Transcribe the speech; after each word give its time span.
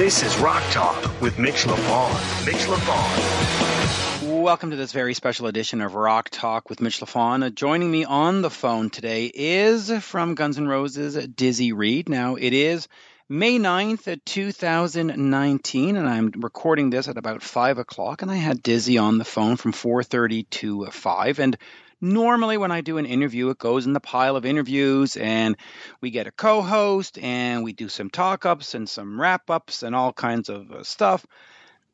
This 0.00 0.22
is 0.22 0.38
Rock 0.38 0.62
Talk 0.70 1.20
with 1.20 1.38
Mitch 1.38 1.64
Lafon. 1.64 2.46
Mitch 2.46 2.64
Lafon. 2.64 4.40
Welcome 4.40 4.70
to 4.70 4.76
this 4.76 4.92
very 4.92 5.12
special 5.12 5.46
edition 5.46 5.82
of 5.82 5.94
Rock 5.94 6.30
Talk 6.30 6.70
with 6.70 6.80
Mitch. 6.80 7.02
Uh, 7.02 7.50
joining 7.50 7.90
me 7.90 8.06
on 8.06 8.40
the 8.40 8.48
phone 8.48 8.88
today 8.88 9.26
is 9.26 9.92
from 9.98 10.36
Guns 10.36 10.56
N' 10.56 10.66
Roses, 10.66 11.26
Dizzy 11.26 11.74
Reed. 11.74 12.08
Now, 12.08 12.36
it 12.36 12.54
is 12.54 12.88
May 13.28 13.58
9th, 13.58 14.24
2019, 14.24 15.96
and 15.96 16.08
I'm 16.08 16.32
recording 16.38 16.88
this 16.88 17.06
at 17.06 17.18
about 17.18 17.42
5 17.42 17.76
o'clock, 17.76 18.22
and 18.22 18.30
I 18.30 18.36
had 18.36 18.62
Dizzy 18.62 18.96
on 18.96 19.18
the 19.18 19.26
phone 19.26 19.56
from 19.56 19.74
4.30 19.74 20.48
to 20.48 20.86
5, 20.86 21.38
and 21.40 21.58
normally 22.00 22.56
when 22.56 22.70
I 22.70 22.80
do 22.80 22.98
an 22.98 23.06
interview, 23.06 23.50
it 23.50 23.58
goes 23.58 23.86
in 23.86 23.92
the 23.92 24.00
pile 24.00 24.36
of 24.36 24.44
interviews, 24.44 25.16
and 25.16 25.56
we 26.00 26.10
get 26.10 26.26
a 26.26 26.32
co-host, 26.32 27.18
and 27.18 27.64
we 27.64 27.72
do 27.72 27.88
some 27.88 28.10
talk-ups 28.10 28.74
and 28.74 28.88
some 28.88 29.20
wrap-ups 29.20 29.82
and 29.82 29.94
all 29.94 30.12
kinds 30.12 30.48
of 30.48 30.70
uh, 30.70 30.82
stuff, 30.82 31.26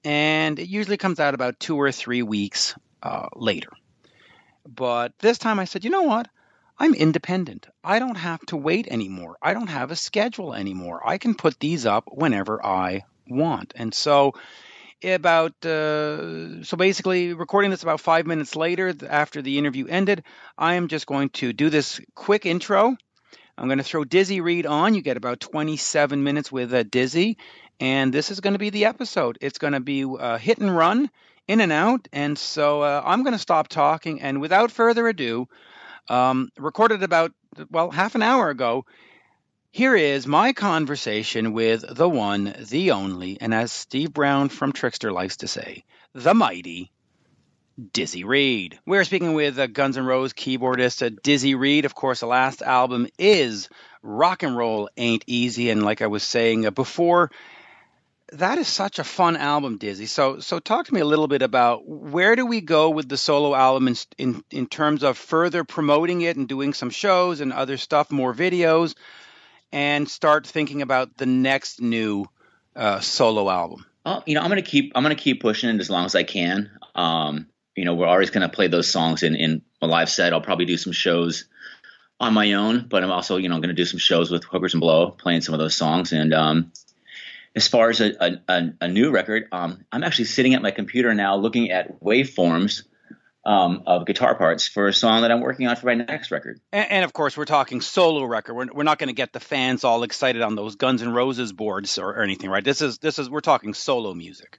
and 0.05 0.59
it 0.59 0.69
usually 0.69 0.97
comes 0.97 1.21
out 1.21 1.35
about 1.35 1.59
two 1.59 1.77
or 1.80 1.93
three 1.93 2.23
weeks 2.23 2.75
uh, 3.03 3.29
later. 3.35 3.71
But 4.66 5.13
this 5.19 5.39
time 5.39 5.59
I 5.59 5.65
said, 5.65 5.85
you 5.85 5.91
know 5.91 6.03
what? 6.03 6.29
I'm 6.79 6.95
independent. 6.95 7.66
I 7.83 7.99
don't 7.99 8.16
have 8.16 8.41
to 8.47 8.57
wait 8.57 8.87
anymore. 8.88 9.38
I 9.41 9.55
don't 9.55 9.69
have 9.69 9.91
a 9.91 9.97
schedule 9.97 10.52
anymore. 10.52 11.01
I 11.07 11.19
can 11.19 11.35
put 11.35 11.59
these 11.59 11.87
up 11.87 12.05
whenever 12.13 12.65
I 12.65 13.05
want. 13.27 13.73
And 13.77 13.95
so 13.95 14.35
about 15.05 15.53
uh, 15.65 16.63
so 16.63 16.77
basically 16.77 17.35
recording 17.35 17.71
this 17.71 17.83
about 17.83 18.01
five 18.01 18.27
minutes 18.27 18.57
later 18.57 18.95
after 19.09 19.43
the 19.43 19.59
interview 19.59 19.87
ended 19.87 20.25
i 20.57 20.75
am 20.75 20.89
just 20.89 21.07
going 21.07 21.29
to 21.31 21.53
do 21.53 21.71
this 21.71 22.01
quick 22.15 22.47
intro. 22.47 22.97
I'm 23.59 23.69
going 23.69 23.79
to 23.79 23.85
throw 23.85 24.05
dizzy 24.05 24.43
reed 24.43 24.67
on. 24.67 24.95
You 24.95 25.01
get 25.01 25.17
about 25.17 25.41
27 25.41 26.23
minutes 26.23 26.53
with 26.53 26.75
uh, 26.75 26.83
dizzy 26.83 27.39
and 27.81 28.13
this 28.13 28.31
is 28.31 28.41
going 28.41 28.53
to 28.53 28.59
be 28.59 28.71
the 28.71 28.85
episode. 28.85 29.38
It's 29.41 29.59
going 29.59 29.73
to 29.73 29.80
be 29.80 30.05
uh, 30.05 30.37
hit 30.38 30.59
and 30.59 30.75
run 30.75 31.10
in 31.49 31.60
and 31.60 31.73
out 31.73 32.09
and 32.13 32.37
so 32.37 32.83
uh, 32.83 33.03
i'm 33.05 33.23
going 33.23 33.33
to 33.33 33.38
stop 33.38 33.69
talking 33.69 34.21
and 34.21 34.41
without 34.41 34.71
further 34.71 35.07
ado 35.09 35.47
um, 36.09 36.49
recorded 36.59 37.03
about 37.03 37.33
well 37.71 37.91
half 37.91 38.15
an 38.15 38.23
hour 38.23 38.51
ago 38.51 38.85
here 39.77 39.95
is 39.95 40.27
my 40.27 40.55
conversation 40.55 41.52
with 41.52 41.85
the 41.87 42.09
one, 42.09 42.55
the 42.71 42.93
only, 42.93 43.37
and 43.43 43.52
as 43.52 43.71
Steve 43.71 44.10
Brown 44.10 44.49
from 44.49 44.73
Trixter 44.73 45.13
likes 45.13 45.37
to 45.38 45.49
say, 45.49 45.85
the 46.15 46.32
mighty 46.32 46.91
Dizzy 47.93 48.24
Reed. 48.24 48.79
We're 48.87 49.04
speaking 49.04 49.35
with 49.35 49.59
uh, 49.59 49.66
Guns 49.66 49.99
N' 49.99 50.07
Roses 50.07 50.32
keyboardist 50.32 51.21
Dizzy 51.23 51.54
Reed. 51.57 51.85
Of 51.85 51.95
course, 51.95 52.21
the 52.21 52.27
last 52.27 52.63
album 52.63 53.07
is 53.19 53.69
Rock 54.01 54.43
and 54.43 54.57
Roll 54.57 54.88
Ain't 54.97 55.24
Easy, 55.27 55.69
and 55.69 55.82
like 55.82 56.01
I 56.01 56.07
was 56.07 56.23
saying 56.23 56.65
uh, 56.65 56.71
before, 56.71 57.30
that 58.32 58.57
is 58.57 58.69
such 58.69 58.99
a 58.99 59.04
fun 59.04 59.37
album, 59.37 59.77
Dizzy. 59.77 60.07
So, 60.07 60.38
so 60.38 60.59
talk 60.59 60.87
to 60.87 60.95
me 60.95 61.01
a 61.01 61.04
little 61.04 61.29
bit 61.29 61.43
about 61.43 61.87
where 61.87 62.35
do 62.35 62.47
we 62.47 62.63
go 62.63 62.88
with 62.88 63.10
the 63.10 63.19
solo 63.19 63.54
album 63.54 63.88
in 63.88 63.97
in, 64.16 64.44
in 64.50 64.66
terms 64.69 65.03
of 65.03 65.19
further 65.19 65.65
promoting 65.65 66.22
it 66.22 66.38
and 66.38 66.49
doing 66.49 66.72
some 66.72 66.88
shows 66.88 67.41
and 67.41 67.53
other 67.53 67.77
stuff, 67.77 68.10
more 68.10 68.32
videos 68.32 68.94
and 69.72 70.09
start 70.09 70.47
thinking 70.47 70.83
about 70.83 71.17
the 71.17 71.27
next 71.27 71.81
new 71.81 72.27
uh, 72.75 73.00
solo 73.00 73.49
album? 73.50 73.84
Oh, 74.05 74.22
you 74.27 74.34
know, 74.34 74.41
I'm 74.41 74.49
gonna 74.49 74.62
keep 74.62 74.93
I'm 74.95 75.03
gonna 75.03 75.15
keep 75.15 75.41
pushing 75.41 75.71
it 75.71 75.81
as 75.81 75.91
long 75.91 76.05
as 76.05 76.15
I 76.15 76.22
can. 76.22 76.71
Um, 76.95 77.49
you 77.75 77.84
know, 77.84 77.94
we're 77.94 78.06
always 78.06 78.31
gonna 78.31 78.49
play 78.49 78.69
those 78.69 78.89
songs 78.89 79.22
in 79.22 79.34
in 79.34 79.62
a 79.83 79.87
live 79.87 80.11
set. 80.11 80.33
I'll 80.33 80.41
probably 80.41 80.67
do 80.67 80.77
some 80.77 80.93
shows 80.93 81.47
on 82.21 82.33
my 82.33 82.55
own, 82.55 82.87
but 82.89 83.03
I'm 83.03 83.11
also 83.11 83.37
you 83.37 83.49
know 83.49 83.61
to 83.61 83.72
do 83.72 83.84
some 83.84 83.99
shows 83.99 84.31
with 84.31 84.44
Hookers 84.44 84.75
and 84.75 84.81
Blow, 84.81 85.11
playing 85.11 85.41
some 85.41 85.55
of 85.55 85.59
those 85.59 85.75
songs. 85.75 86.12
And 86.12 86.33
um, 86.33 86.72
as 87.55 87.67
far 87.67 87.91
as 87.91 88.00
a, 88.00 88.41
a, 88.49 88.72
a 88.81 88.89
new 88.89 89.11
record, 89.11 89.49
um, 89.50 89.84
I'm 89.91 90.05
actually 90.05 90.27
sitting 90.27 90.55
at 90.55 90.62
my 90.62 90.71
computer 90.71 91.12
now 91.15 91.37
looking 91.37 91.71
at 91.71 92.00
waveforms 92.00 92.84
um, 93.46 93.84
of 93.86 94.04
guitar 94.06 94.34
parts 94.34 94.66
for 94.66 94.88
a 94.88 94.92
song 94.92 95.22
that 95.22 95.30
I'm 95.30 95.40
working 95.40 95.68
on 95.68 95.76
for 95.76 95.86
my 95.86 95.94
next 95.94 96.32
record. 96.32 96.60
And, 96.72 96.90
and 96.90 97.04
of 97.04 97.12
course, 97.12 97.36
we're 97.36 97.44
talking 97.44 97.80
solo 97.80 98.24
record. 98.24 98.54
We're, 98.54 98.66
we're 98.74 98.82
not 98.82 98.98
going 98.98 99.08
to 99.08 99.14
get 99.14 99.32
the 99.32 99.40
fans 99.40 99.84
all 99.84 100.02
excited 100.02 100.42
on 100.42 100.56
those 100.56 100.74
Guns 100.74 101.00
N' 101.00 101.12
Roses 101.12 101.52
boards 101.52 101.96
or, 101.96 102.10
or 102.10 102.22
anything, 102.22 102.50
right? 102.50 102.64
This 102.64 102.82
is 102.82 102.98
this 102.98 103.20
is 103.20 103.30
we're 103.30 103.40
talking 103.40 103.72
solo 103.72 104.12
music. 104.14 104.58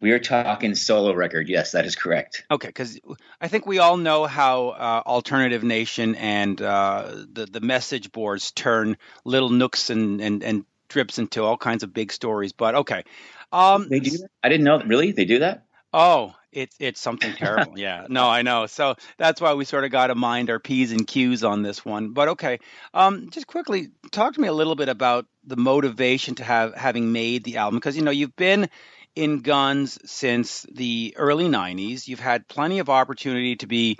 We 0.00 0.10
are 0.10 0.18
talking 0.18 0.74
solo 0.74 1.14
record. 1.14 1.48
Yes, 1.48 1.72
that 1.72 1.86
is 1.86 1.94
correct. 1.94 2.44
Okay, 2.50 2.66
because 2.66 2.98
I 3.40 3.48
think 3.48 3.64
we 3.64 3.78
all 3.78 3.96
know 3.96 4.26
how 4.26 4.68
uh, 4.70 5.02
Alternative 5.06 5.62
Nation 5.62 6.16
and 6.16 6.60
uh, 6.60 7.12
the 7.32 7.46
the 7.46 7.60
message 7.60 8.10
boards 8.10 8.50
turn 8.50 8.98
little 9.24 9.50
nooks 9.50 9.88
and, 9.88 10.20
and 10.20 10.42
and 10.42 10.64
drips 10.88 11.18
into 11.18 11.44
all 11.44 11.56
kinds 11.56 11.84
of 11.84 11.94
big 11.94 12.12
stories. 12.12 12.52
But 12.52 12.74
okay, 12.74 13.04
um, 13.52 13.88
they 13.88 14.00
do. 14.00 14.10
That? 14.10 14.28
I 14.42 14.48
didn't 14.48 14.64
know. 14.64 14.82
Really, 14.82 15.12
they 15.12 15.24
do 15.24 15.38
that? 15.38 15.62
Oh, 15.92 16.34
it's 16.56 16.76
it's 16.80 17.00
something 17.00 17.32
terrible. 17.36 17.78
yeah, 17.78 18.06
no, 18.08 18.28
I 18.28 18.42
know. 18.42 18.66
So 18.66 18.96
that's 19.18 19.40
why 19.40 19.54
we 19.54 19.64
sort 19.64 19.84
of 19.84 19.90
got 19.90 20.08
to 20.08 20.14
mind 20.14 20.50
our 20.50 20.58
p's 20.58 20.90
and 20.90 21.06
q's 21.06 21.44
on 21.44 21.62
this 21.62 21.84
one. 21.84 22.10
But 22.12 22.28
okay, 22.30 22.58
um, 22.94 23.30
just 23.30 23.46
quickly 23.46 23.90
talk 24.10 24.34
to 24.34 24.40
me 24.40 24.48
a 24.48 24.52
little 24.52 24.74
bit 24.74 24.88
about 24.88 25.26
the 25.44 25.56
motivation 25.56 26.34
to 26.36 26.44
have 26.44 26.74
having 26.74 27.12
made 27.12 27.44
the 27.44 27.58
album 27.58 27.78
because 27.78 27.96
you 27.96 28.02
know 28.02 28.10
you've 28.10 28.36
been 28.36 28.68
in 29.14 29.40
guns 29.40 29.98
since 30.10 30.62
the 30.72 31.14
early 31.16 31.48
'90s. 31.48 32.08
You've 32.08 32.20
had 32.20 32.48
plenty 32.48 32.80
of 32.80 32.90
opportunity 32.90 33.56
to 33.56 33.66
be. 33.66 33.98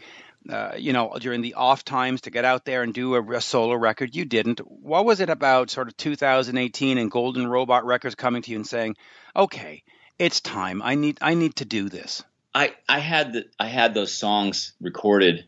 Uh, 0.48 0.76
you 0.78 0.92
know, 0.92 1.12
during 1.18 1.42
the 1.42 1.54
off 1.54 1.84
times 1.84 2.20
to 2.20 2.30
get 2.30 2.44
out 2.44 2.64
there 2.64 2.84
and 2.84 2.94
do 2.94 3.16
a, 3.16 3.32
a, 3.32 3.40
solo 3.40 3.74
record, 3.74 4.14
you 4.14 4.24
didn't. 4.24 4.60
What 4.60 5.04
was 5.04 5.18
it 5.18 5.28
about 5.28 5.70
sort 5.70 5.88
of 5.88 5.96
2018 5.96 6.98
and 6.98 7.10
Golden 7.10 7.48
Robot 7.48 7.84
Records 7.84 8.14
coming 8.14 8.42
to 8.42 8.52
you 8.52 8.58
and 8.58 8.64
saying, 8.64 8.94
"Okay, 9.34 9.82
it's 10.20 10.40
time. 10.40 10.82
I 10.82 10.94
need 10.94 11.18
I 11.20 11.34
need 11.34 11.56
to 11.56 11.64
do 11.64 11.88
this." 11.88 12.22
I 12.56 12.74
I 12.88 13.00
had 13.00 13.34
the, 13.34 13.44
I 13.60 13.66
had 13.66 13.92
those 13.92 14.12
songs 14.12 14.72
recorded, 14.80 15.44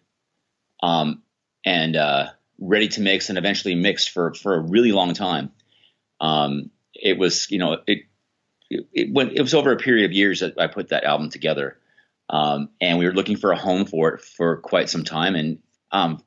um, 0.82 1.22
and 1.64 1.96
uh, 1.96 2.26
ready 2.60 2.88
to 2.88 3.00
mix 3.00 3.30
and 3.30 3.38
eventually 3.38 3.74
mixed 3.74 4.10
for 4.10 4.34
for 4.34 4.54
a 4.54 4.60
really 4.60 4.92
long 4.92 5.14
time. 5.14 5.50
Um, 6.20 6.70
it 6.92 7.16
was 7.18 7.50
you 7.50 7.58
know 7.58 7.78
it 7.86 8.00
it, 8.68 8.86
it, 8.92 9.10
went, 9.10 9.32
it 9.32 9.40
was 9.40 9.54
over 9.54 9.72
a 9.72 9.78
period 9.78 10.04
of 10.04 10.12
years 10.12 10.40
that 10.40 10.60
I 10.60 10.66
put 10.66 10.90
that 10.90 11.04
album 11.04 11.30
together, 11.30 11.78
um, 12.28 12.68
and 12.78 12.98
we 12.98 13.06
were 13.06 13.14
looking 13.14 13.38
for 13.38 13.52
a 13.52 13.58
home 13.58 13.86
for 13.86 14.16
it 14.16 14.20
for 14.20 14.58
quite 14.58 14.90
some 14.90 15.04
time. 15.04 15.34
And 15.34 15.60
um, 15.90 16.22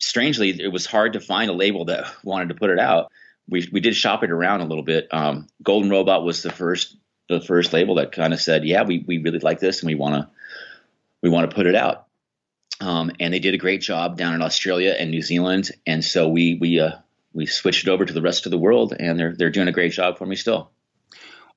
strangely, 0.00 0.50
it 0.50 0.72
was 0.72 0.84
hard 0.84 1.12
to 1.12 1.20
find 1.20 1.48
a 1.48 1.54
label 1.54 1.84
that 1.84 2.12
wanted 2.24 2.48
to 2.48 2.56
put 2.56 2.70
it 2.70 2.80
out. 2.80 3.12
We 3.48 3.68
we 3.70 3.78
did 3.78 3.94
shop 3.94 4.24
it 4.24 4.32
around 4.32 4.62
a 4.62 4.66
little 4.66 4.82
bit. 4.82 5.06
Um, 5.12 5.46
Golden 5.62 5.90
Robot 5.90 6.24
was 6.24 6.42
the 6.42 6.50
first 6.50 6.96
the 7.28 7.40
first 7.40 7.72
label 7.72 7.96
that 7.96 8.12
kind 8.12 8.32
of 8.32 8.40
said, 8.40 8.64
"Yeah, 8.64 8.82
we 8.84 9.04
we 9.06 9.18
really 9.18 9.38
like 9.38 9.60
this 9.60 9.80
and 9.80 9.88
we 9.88 9.94
want 9.94 10.14
to 10.14 10.28
we 11.22 11.30
want 11.30 11.48
to 11.50 11.54
put 11.54 11.66
it 11.66 11.74
out." 11.74 12.06
Um, 12.80 13.12
and 13.20 13.32
they 13.32 13.38
did 13.38 13.54
a 13.54 13.58
great 13.58 13.80
job 13.80 14.16
down 14.16 14.34
in 14.34 14.42
Australia 14.42 14.94
and 14.98 15.10
New 15.10 15.22
Zealand, 15.22 15.70
and 15.86 16.04
so 16.04 16.28
we 16.28 16.54
we 16.54 16.80
uh, 16.80 16.92
we 17.32 17.46
switched 17.46 17.86
it 17.86 17.90
over 17.90 18.04
to 18.04 18.12
the 18.12 18.22
rest 18.22 18.46
of 18.46 18.50
the 18.50 18.58
world, 18.58 18.94
and 18.98 19.18
they're 19.18 19.34
they're 19.34 19.50
doing 19.50 19.68
a 19.68 19.72
great 19.72 19.92
job 19.92 20.18
for 20.18 20.26
me 20.26 20.36
still. 20.36 20.70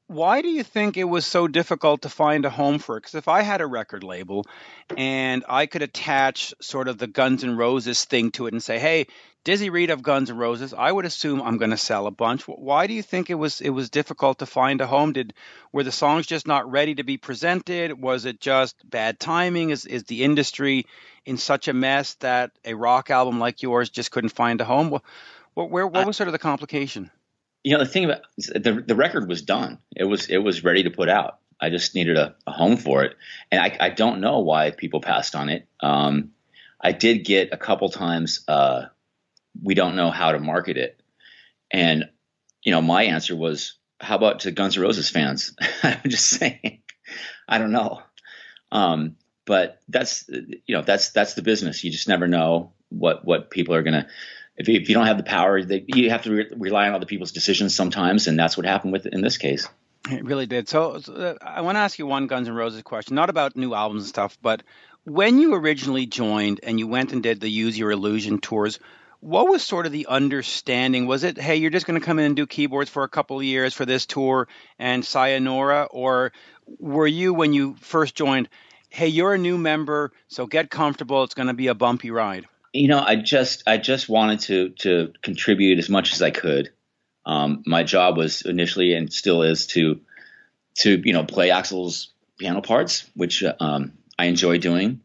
Why 0.10 0.42
do 0.42 0.48
you 0.48 0.64
think 0.64 0.96
it 0.96 1.04
was 1.04 1.26
so 1.26 1.50
difficult 1.50 2.04
to 2.04 2.10
find 2.10 2.46
a 2.46 2.50
home 2.50 2.80
for 2.80 2.96
it? 2.96 3.02
Because 3.02 3.16
if 3.16 3.28
I 3.28 3.42
had 3.42 3.60
a 3.60 3.68
record 3.68 4.06
label 4.06 4.46
and 4.96 5.44
I 5.50 5.66
could 5.66 5.82
attach 5.82 6.54
sort 6.62 6.88
of 6.88 6.98
the 6.98 7.08
Guns 7.08 7.44
N' 7.44 7.58
Roses 7.58 8.06
thing 8.06 8.32
to 8.32 8.48
it 8.48 8.54
and 8.54 8.64
say, 8.64 8.80
"Hey, 8.80 9.08
Dizzy 9.48 9.70
Reed 9.70 9.92
of 9.92 10.04
Guns 10.04 10.30
N' 10.30 10.36
Roses. 10.36 10.74
I 10.74 10.92
would 10.92 11.06
assume 11.06 11.42
I'm 11.42 11.56
going 11.56 11.72
to 11.72 11.78
sell 11.78 12.06
a 12.06 12.12
bunch. 12.12 12.46
Why 12.50 12.86
do 12.86 12.94
you 12.94 13.02
think 13.02 13.30
it 13.30 13.36
was 13.36 13.62
it 13.62 13.70
was 13.70 13.90
difficult 13.90 14.40
to 14.40 14.46
find 14.46 14.82
a 14.82 14.88
home? 14.88 15.14
Did 15.14 15.34
were 15.72 15.84
the 15.84 15.92
songs 15.94 16.28
just 16.28 16.46
not 16.46 16.70
ready 16.70 16.96
to 16.96 17.04
be 17.04 17.16
presented? 17.16 17.98
Was 17.98 18.26
it 18.26 18.42
just 18.42 18.76
bad 18.84 19.22
timing? 19.22 19.70
Is 19.70 19.86
is 19.86 20.04
the 20.04 20.26
industry 20.26 20.86
in 21.26 21.38
such 21.38 21.70
a 21.70 21.74
mess 21.74 22.16
that 22.16 22.52
a 22.66 22.74
rock 22.74 23.10
album 23.10 23.40
like 23.40 23.62
yours 23.62 23.90
just 23.90 24.12
couldn't 24.12 24.32
find 24.32 24.60
a 24.60 24.66
home? 24.66 24.90
What, 24.90 25.72
where, 25.72 25.88
what 25.88 26.06
was 26.06 26.18
sort 26.18 26.28
of 26.28 26.34
the 26.34 26.40
complication? 26.40 27.10
You 27.64 27.78
know, 27.78 27.86
the 27.86 27.90
thing 27.90 28.04
about 28.04 28.24
the 28.38 28.84
the 28.86 28.96
record 28.96 29.30
was 29.30 29.44
done. 29.44 29.78
It 29.96 30.04
was 30.04 30.26
it 30.26 30.40
was 30.40 30.66
ready 30.66 30.84
to 30.84 30.90
put 30.90 31.08
out. 31.08 31.40
I 31.58 31.70
just 31.70 31.96
needed 31.96 32.18
a, 32.18 32.36
a 32.46 32.52
home 32.52 32.76
for 32.76 33.06
it, 33.06 33.16
and 33.50 33.62
I, 33.62 33.78
I 33.80 33.90
don't 33.92 34.20
know 34.20 34.40
why 34.40 34.72
people 34.72 35.00
passed 35.00 35.36
on 35.36 35.48
it. 35.48 35.70
Um, 35.80 36.32
I 36.82 36.92
did 36.92 37.24
get 37.24 37.54
a 37.54 37.58
couple 37.58 37.88
times. 37.88 38.42
Uh, 38.46 38.88
we 39.62 39.74
don't 39.74 39.96
know 39.96 40.12
how 40.12 40.32
to 40.32 40.40
market 40.40 40.78
it. 40.78 41.00
And, 41.72 42.10
you 42.64 42.72
know, 42.72 42.82
my 42.82 43.04
answer 43.04 43.36
was, 43.36 43.78
how 44.00 44.16
about 44.16 44.42
to 44.42 44.52
Guns 44.52 44.78
N' 44.78 44.84
Roses 44.84 45.10
fans? 45.10 45.56
I'm 45.84 46.02
just 46.10 46.28
saying, 46.28 46.82
I 47.48 47.58
don't 47.58 47.72
know. 47.72 48.02
Um, 48.72 49.16
but 49.46 49.80
that's, 49.88 50.26
you 50.30 50.76
know, 50.76 50.82
that's, 50.82 51.12
that's 51.12 51.34
the 51.34 51.42
business. 51.42 51.84
You 51.84 51.92
just 51.92 52.08
never 52.08 52.28
know 52.28 52.74
what, 52.90 53.26
what 53.26 53.50
people 53.50 53.76
are 53.76 53.84
to, 53.84 54.08
if, 54.58 54.68
if 54.68 54.90
you 54.90 54.96
don't 54.96 55.08
have 55.08 55.18
the 55.18 55.24
power, 55.24 55.64
they, 55.64 55.86
you 55.88 56.10
have 56.10 56.24
to 56.24 56.32
re- 56.32 56.52
rely 56.56 56.88
on 56.88 56.96
other 56.96 57.06
people's 57.06 57.32
decisions 57.32 57.74
sometimes. 57.76 58.28
And 58.28 58.38
that's 58.38 58.58
what 58.58 58.66
happened 58.66 58.94
with 58.94 59.06
in 59.06 59.22
this 59.22 59.38
case. 59.38 59.68
It 60.10 60.24
really 60.26 60.46
did. 60.46 60.70
So, 60.70 61.00
so 61.00 61.14
uh, 61.14 61.36
I 61.42 61.62
want 61.62 61.76
to 61.76 61.80
ask 61.80 62.00
you 62.00 62.06
one 62.06 62.28
Guns 62.28 62.48
N' 62.48 62.54
Roses 62.56 62.82
question, 62.82 63.16
not 63.16 63.30
about 63.30 63.56
new 63.56 63.74
albums 63.74 64.04
and 64.04 64.10
stuff, 64.10 64.38
but 64.42 64.64
when 65.04 65.40
you 65.40 65.54
originally 65.54 66.06
joined 66.06 66.60
and 66.64 66.80
you 66.80 66.88
went 66.88 67.14
and 67.14 67.24
did 67.24 67.40
the 67.40 67.50
Use 67.50 67.78
Your 67.78 67.92
Illusion 67.92 68.40
tours, 68.40 68.80
what 69.20 69.48
was 69.48 69.64
sort 69.64 69.86
of 69.86 69.92
the 69.92 70.08
understanding? 70.08 71.08
Was 71.08 71.24
it, 71.24 71.38
hey, 71.38 71.56
you're 71.56 71.72
just 71.72 71.86
going 71.86 72.00
to 72.00 72.06
come 72.06 72.20
in 72.20 72.26
and 72.26 72.36
do 72.36 72.46
keyboards 72.46 72.90
for 72.90 73.04
a 73.04 73.10
couple 73.10 73.38
of 73.38 73.44
years 73.44 73.74
for 73.74 73.86
this 73.86 74.06
tour 74.06 74.48
and 74.78 75.04
sayonara? 75.04 75.88
Or 75.90 76.32
were 76.80 77.08
you, 77.08 77.34
when 77.34 77.54
you 77.54 77.76
first 77.80 78.16
joined, 78.16 78.50
hey, 78.90 79.08
you're 79.08 79.34
a 79.34 79.38
new 79.38 79.58
member, 79.58 80.12
so 80.28 80.46
get 80.46 80.70
comfortable. 80.70 81.24
It's 81.24 81.34
going 81.34 81.48
to 81.48 81.54
be 81.54 81.68
a 81.68 81.76
bumpy 81.76 82.12
ride. 82.12 82.46
You 82.74 82.88
know, 82.90 83.00
I 83.00 83.16
just 83.16 83.64
I 83.66 83.78
just 83.78 84.08
wanted 84.08 84.42
to 84.42 84.70
to 84.82 85.14
contribute 85.24 85.80
as 85.80 85.90
much 85.90 86.14
as 86.14 86.22
I 86.22 86.32
could. 86.32 86.70
Um, 87.26 87.64
my 87.66 87.84
job 87.84 88.18
was 88.18 88.42
initially 88.42 88.94
and 88.94 89.12
still 89.12 89.42
is 89.42 89.68
to 89.68 90.02
to 90.80 91.02
you 91.04 91.14
know 91.14 91.24
play 91.24 91.50
Axl's 91.50 92.12
piano 92.38 92.62
parts, 92.62 93.10
which 93.16 93.44
um, 93.60 93.94
I 94.20 94.26
enjoy 94.26 94.60
doing, 94.60 95.02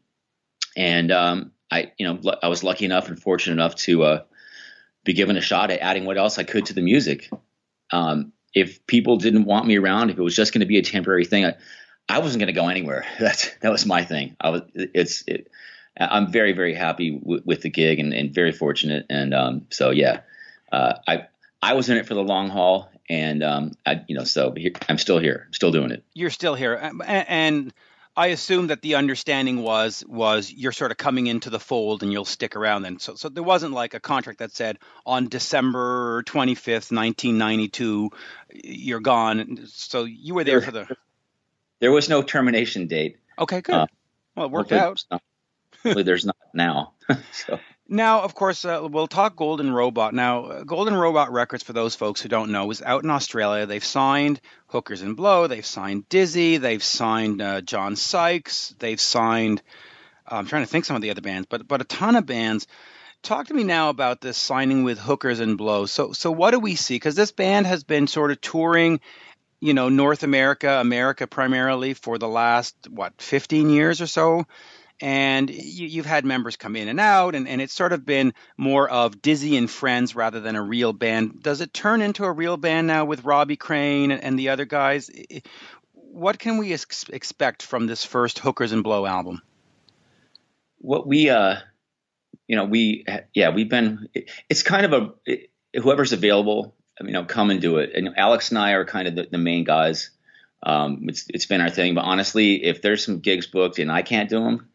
and 0.77 1.11
um, 1.13 1.53
I 1.73 1.93
you 1.99 2.07
know 2.07 2.35
I 2.43 2.49
was 2.49 2.63
lucky 2.63 2.85
enough 2.85 3.09
and 3.09 3.21
fortunate 3.21 3.55
enough 3.55 3.75
to 3.77 4.05
uh, 4.05 4.23
be 5.05 5.15
given 5.15 5.37
a 5.37 5.41
shot 5.41 5.71
at 5.71 5.81
adding 5.81 6.05
what 6.05 6.19
else 6.19 6.39
I 6.39 6.45
could 6.45 6.67
to 6.67 6.75
the 6.75 6.83
music. 6.83 7.31
Um, 7.91 8.33
if 8.55 8.87
people 8.87 9.17
didn't 9.17 9.45
want 9.45 9.67
me 9.67 9.79
around, 9.79 10.11
if 10.11 10.19
it 10.19 10.23
was 10.23 10.37
just 10.37 10.53
going 10.53 10.61
to 10.61 10.67
be 10.67 10.79
a 10.79 10.83
temporary 10.83 11.25
thing, 11.25 11.47
I, 11.47 11.55
I 12.09 12.19
wasn't 12.19 12.41
going 12.41 12.55
to 12.55 12.61
go 12.61 12.69
anywhere. 12.69 13.07
That's 13.19 13.51
that 13.63 13.73
was 13.73 13.87
my 13.87 14.05
thing. 14.05 14.37
I 14.41 14.51
was 14.51 14.63
it's 14.75 15.25
it, 15.27 15.51
I'm 15.97 16.31
very 16.31 16.53
very 16.53 16.75
happy 16.75 17.19
w- 17.19 17.43
with 17.45 17.63
the 17.63 17.71
gig 17.71 17.99
and, 17.99 18.13
and 18.13 18.35
very 18.35 18.53
fortunate. 18.53 19.07
And 19.09 19.33
um, 19.33 19.67
so 19.71 19.91
yeah, 19.91 20.21
uh, 20.71 20.95
I 21.09 21.27
I 21.63 21.73
was 21.73 21.89
in 21.89 21.97
it 21.97 22.07
for 22.07 22.15
the 22.15 22.23
long 22.23 22.51
haul, 22.51 22.91
and 23.09 23.43
um, 23.43 23.73
I 23.87 24.03
you 24.09 24.15
know 24.15 24.25
so 24.25 24.53
here, 24.53 24.73
I'm 24.89 24.99
still 24.99 25.19
here, 25.19 25.49
still 25.53 25.73
doing 25.73 25.91
it. 25.91 26.05
You're 26.13 26.31
still 26.31 26.55
here, 26.55 26.93
and 27.09 27.73
I 28.17 28.29
assume 28.29 28.67
that 28.67 28.83
the 28.83 28.97
understanding 28.97 29.63
was 29.63 30.05
was 30.07 30.53
you're 30.53 30.73
sort 30.73 30.91
of 30.91 30.99
coming 30.99 31.27
into 31.29 31.49
the 31.49 31.59
fold 31.59 32.03
and 32.03 32.13
you'll 32.13 32.27
stick 32.27 32.57
around 32.57 32.83
then. 32.83 32.99
So 32.99 33.15
so 33.15 33.29
there 33.29 33.43
wasn't 33.43 33.73
like 33.73 33.95
a 33.95 34.01
contract 34.01 34.41
that 34.41 34.53
said 34.53 34.79
on 35.07 35.29
December 35.29 36.23
25th, 36.25 36.93
1992, 36.93 38.11
you're 38.53 39.01
gone. 39.01 39.61
So 39.67 40.05
you 40.05 40.35
were 40.35 40.45
there, 40.45 40.61
there 40.61 40.67
for 40.67 40.73
the. 40.73 40.97
There 41.81 41.91
was 41.91 42.09
no 42.09 42.23
termination 42.23 42.87
date. 42.87 43.17
Okay, 43.39 43.61
good. 43.61 43.75
Uh, 43.75 43.87
well, 44.37 44.47
it 44.47 44.53
worked 44.53 44.73
out. 44.73 45.03
Not, 45.11 45.23
there's 46.05 46.25
not 46.25 46.37
now. 46.55 46.93
so. 47.33 47.59
Now, 47.89 48.23
of 48.23 48.35
course, 48.35 48.65
uh, 48.65 48.87
we'll 48.91 49.09
talk 49.09 49.37
Golden 49.37 49.73
Robot. 49.73 50.15
Now, 50.15 50.45
uh, 50.45 50.65
Golden 50.65 50.95
Robot 50.95 51.33
Records, 51.33 51.63
for 51.63 51.73
those 51.73 51.95
folks 51.95 52.21
who 52.21 52.29
don't 52.29 52.53
know, 52.53 52.71
is 52.71 52.81
out 52.81 53.03
in 53.03 53.11
Australia. 53.11 53.67
They've 53.67 53.85
signed 53.85 54.41
Hookers 54.69 55.03
and 55.03 55.17
Blow, 55.17 55.47
they've 55.47 55.67
signed 55.67 56.09
Dizzy, 56.09 56.59
they've 56.59 56.83
signed 56.83 57.43
uh, 57.43 57.61
John 57.61 57.97
Sykes, 57.97 58.75
they've 58.79 59.01
signed. 59.01 59.63
Uh, 60.31 60.37
I'm 60.37 60.47
trying 60.47 60.63
to 60.63 60.69
think 60.69 60.85
some 60.85 60.97
of 60.97 61.03
the 61.03 61.11
other 61.11 61.21
bands, 61.21 61.49
but 61.51 61.67
but 61.67 61.81
a 61.81 61.85
ton 61.85 62.17
of 62.17 62.25
bands. 62.25 62.67
Talk 63.23 63.49
to 63.49 63.55
me 63.55 63.63
now 63.63 63.89
about 63.91 64.21
this 64.21 64.37
signing 64.37 64.85
with 64.85 64.99
Hookers 64.99 65.41
and 65.41 65.59
Blow. 65.59 65.87
So 65.87 66.13
so 66.13 66.31
what 66.31 66.53
do 66.53 66.61
we 66.61 66.77
see? 66.77 66.95
Because 66.95 67.15
this 67.17 67.33
band 67.33 67.67
has 67.67 67.85
been 67.85 68.07
sort 68.07 68.31
of 68.31 68.41
touring 68.41 69.01
you 69.61 69.75
know 69.75 69.89
North 69.89 70.23
America, 70.23 70.79
America 70.81 71.27
primarily 71.27 71.95
for 71.95 72.17
the 72.17 72.29
last 72.29 72.75
what 72.89 73.21
15 73.21 73.71
years 73.71 74.01
or 74.01 74.07
so 74.07 74.47
and 75.03 75.51
you, 75.51 76.01
have 76.01 76.07
had 76.07 76.25
members 76.25 76.55
come 76.55 76.77
in 76.77 76.87
and 76.87 77.01
out, 77.01 77.35
and, 77.35 77.49
and 77.49 77.61
it's 77.61 77.75
sort 77.75 77.93
of 77.93 78.07
been 78.07 78.33
more 78.57 78.89
of 78.89 79.21
Dizzy 79.21 79.57
and 79.57 79.69
Friends 79.69 80.15
rather 80.15 80.39
than 80.39 80.55
a 80.55 80.63
real 80.63 80.93
band. 80.93 81.43
Does 81.43 81.61
it 81.61 81.75
turn 81.75 82.03
into 82.03 82.25
a 82.25 82.31
real 82.31 82.57
band 82.57 82.87
now 82.87 83.05
with 83.05 83.25
Robbie 83.25 83.57
Crane 83.57 84.13
and, 84.13 84.23
and 84.23 84.39
the 84.39 84.51
other 84.51 84.65
guys? 84.65 85.11
What 85.93 86.39
can 86.39 86.57
we 86.57 86.73
ex- 86.73 87.09
expect 87.09 87.63
from 87.65 87.89
this 87.89 88.05
first 88.05 88.39
Hookers 88.39 88.71
and 88.71 88.85
Blow 88.85 89.05
album? 89.05 89.43
What 90.79 91.05
we, 91.05 91.29
uh, 91.31 91.57
you 92.47 92.55
know, 92.55 92.67
we, 92.67 93.05
yeah, 93.35 93.51
we've 93.51 93.69
been, 93.69 94.09
it's 94.49 94.63
kind 94.63 94.87
of 94.87 95.17
a, 95.27 95.81
whoever's 95.81 96.13
available, 96.13 96.77
you 97.01 97.11
know, 97.11 97.25
come 97.25 97.51
and 97.51 97.61
do 97.61 97.79
it. 97.79 97.91
And 97.97 98.11
Alex 98.17 98.51
and 98.51 98.59
I 98.59 98.75
are 98.75 98.85
kind 98.85 99.09
of 99.09 99.17
the, 99.17 99.27
the 99.33 99.39
main 99.39 99.65
guys. 99.65 100.11
Um, 100.63 101.07
it's, 101.09 101.27
it's 101.29 101.47
been 101.47 101.61
our 101.61 101.71
thing, 101.71 101.97
but 101.97 102.05
honestly, 102.05 102.63
if 102.65 102.83
there's 102.83 103.05
some 103.05 103.19
gigs 103.19 103.49
booked 103.49 103.81
and 103.81 103.91
I 103.91 104.03
can't 104.03 104.31
do 104.31 104.45
them, 104.45 104.69